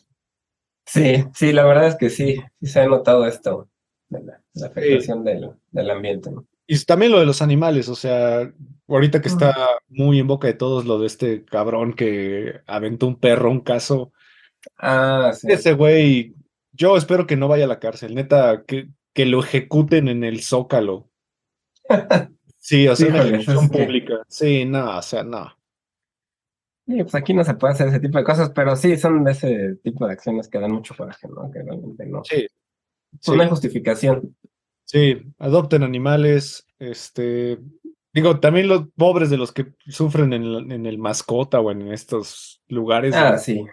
[0.86, 3.68] Sí, sí, la verdad es que sí, sí se ha notado esto,
[4.09, 6.47] de la, la afectación del, del ambiente, ¿no?
[6.66, 8.51] Y también lo de los animales, o sea,
[8.86, 9.55] ahorita que está
[9.89, 14.12] muy en boca de todos lo de este cabrón que aventó un perro, un caso.
[14.76, 15.47] Ah, sí.
[15.51, 16.34] Ese güey,
[16.72, 20.43] yo espero que no vaya a la cárcel, neta, que, que lo ejecuten en el
[20.43, 21.11] Zócalo.
[22.61, 24.14] Sí, o sea, una ejecución es que- pública.
[24.28, 25.58] Sí, no, o sea, no.
[26.89, 29.32] Sí, pues aquí no se puede hacer ese tipo de cosas, pero sí son de
[29.32, 31.51] ese tipo de acciones que dan mucho coraje, ¿no?
[31.51, 32.22] Que realmente no.
[32.24, 32.47] Sí.
[33.20, 34.34] Sí, No hay justificación.
[34.84, 37.59] sí, adopten animales, este,
[38.12, 41.93] digo, también los pobres de los que sufren en, la- en el mascota o en
[41.93, 43.64] estos lugares, Ah, sí.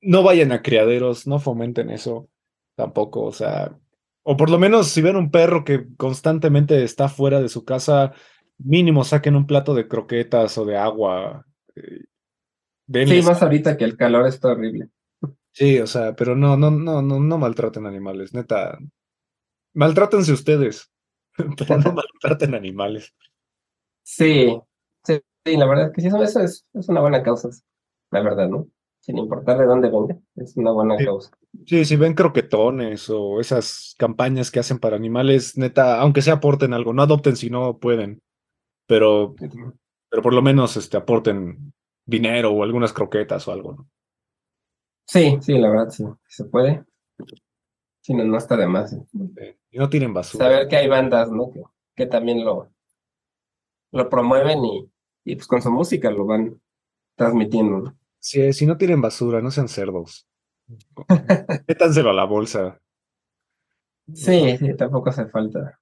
[0.00, 2.28] no vayan a criaderos, no fomenten eso
[2.76, 3.76] tampoco, o sea,
[4.24, 8.12] o por lo menos si ven un perro que constantemente está fuera de su casa,
[8.58, 11.46] mínimo saquen un plato de croquetas o de agua.
[11.76, 12.04] eh,
[12.92, 14.88] Sí, más ahorita que el calor está horrible.
[15.52, 18.78] Sí, o sea, pero no, no, no, no, no maltraten animales, neta.
[19.74, 20.90] Maltrátense ustedes,
[21.58, 23.14] pero no maltraten animales.
[24.02, 24.56] Sí,
[25.04, 27.48] sí, sí, la verdad es que sí, eso, eso es, es una buena causa,
[28.10, 28.68] la verdad, ¿no?
[29.00, 31.04] Sin importar de dónde venga, es una buena Sí.
[31.04, 31.30] causa.
[31.66, 36.74] Sí, si ven croquetones o esas campañas que hacen para animales, neta, aunque sea aporten
[36.74, 38.20] algo, no adopten si no pueden,
[38.86, 39.34] pero,
[40.08, 41.72] pero por lo menos este, aporten
[42.10, 43.90] dinero o algunas croquetas o algo, ¿no?
[45.06, 46.84] Sí, sí, la verdad, sí, se puede.
[48.02, 48.92] Si no, no está de más.
[48.92, 49.02] ¿eh?
[49.36, 50.44] Eh, Y no tiren basura.
[50.44, 51.50] Saber que hay bandas, ¿no?
[51.50, 51.62] Que,
[51.94, 52.70] que también lo,
[53.92, 54.90] lo promueven y,
[55.24, 56.60] y pues con su música lo van
[57.16, 57.98] transmitiendo, ¿no?
[58.18, 60.26] Sí, si no tiren basura, no sean cerdos.
[61.68, 62.80] Métanselo a la bolsa.
[64.14, 65.78] Sí, sí, tampoco hace falta.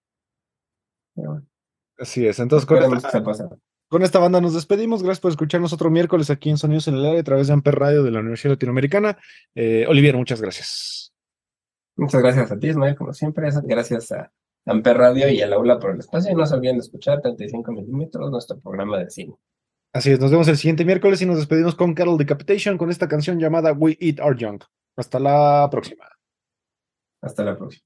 [1.14, 1.42] Pero
[1.98, 2.38] Así es.
[2.38, 3.22] Entonces, con esta.
[3.88, 5.02] Con esta banda nos despedimos.
[5.02, 7.74] Gracias por escucharnos otro miércoles aquí en Sonidos en el Aire a través de Amper
[7.74, 9.18] Radio de la Universidad Latinoamericana.
[9.54, 11.12] Eh, Olivier, muchas gracias.
[11.96, 13.48] Muchas gracias a ti, Ismael, como siempre.
[13.64, 14.30] Gracias a
[14.66, 16.30] Amper Radio y a Laura por el espacio.
[16.30, 19.34] Y no se olviden de escuchar 35 milímetros, nuestro programa de cine.
[19.92, 23.08] Así es, nos vemos el siguiente miércoles y nos despedimos con Carol Decapitation con esta
[23.08, 24.64] canción llamada We Eat Our Junk.
[24.96, 26.04] Hasta la próxima.
[27.22, 27.84] Hasta la próxima.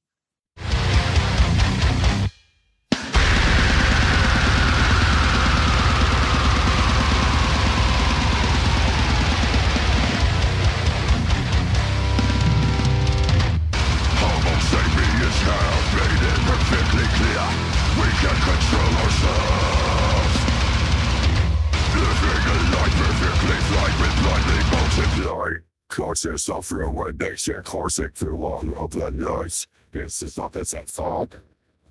[26.23, 29.67] Causes of ruination coursing through all of the night.
[29.91, 31.35] This is not as I thought.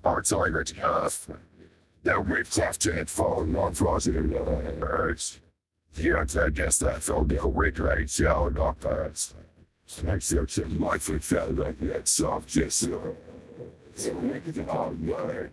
[0.04, 1.30] Our time at earth.
[2.02, 5.38] The we've often fallen on frozen earth.
[5.96, 9.34] Yet I guess that from the regret down of us.
[10.02, 10.46] Makes your
[10.78, 12.88] life with fellow yet of just
[13.94, 15.50] so make it all way.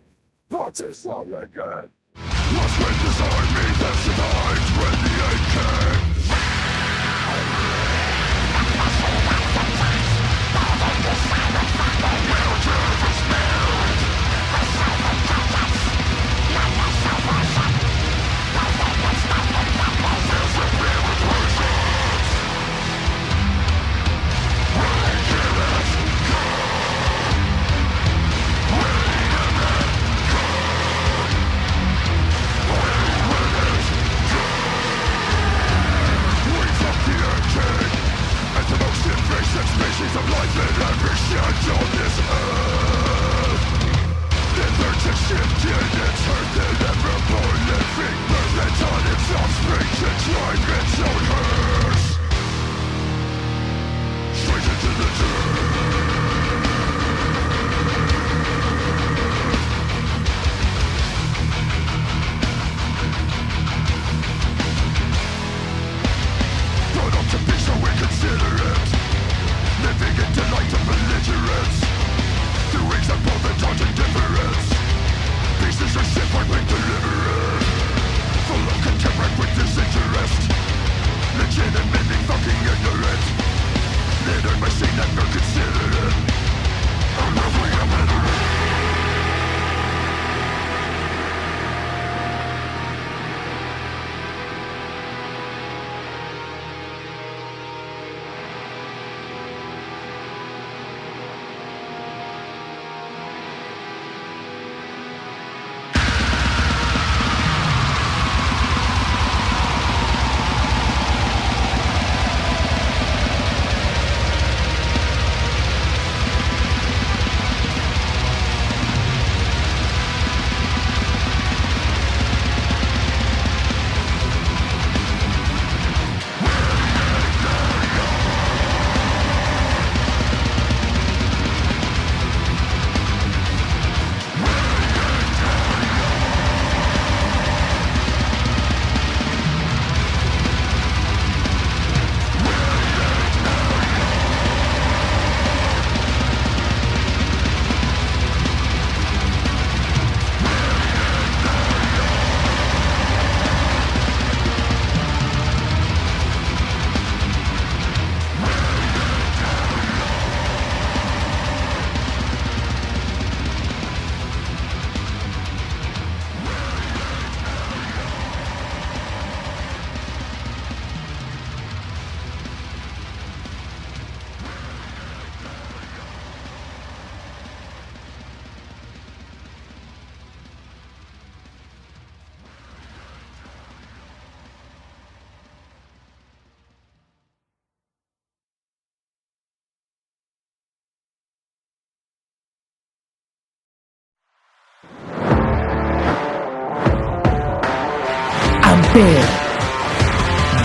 [0.48, 1.90] But it's all again.
[2.16, 6.09] Lost when beside me that's the times when the end came.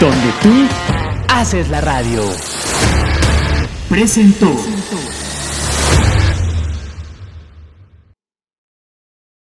[0.06, 0.68] Donde tú
[1.30, 2.22] haces la radio.
[3.90, 4.75] Presentó.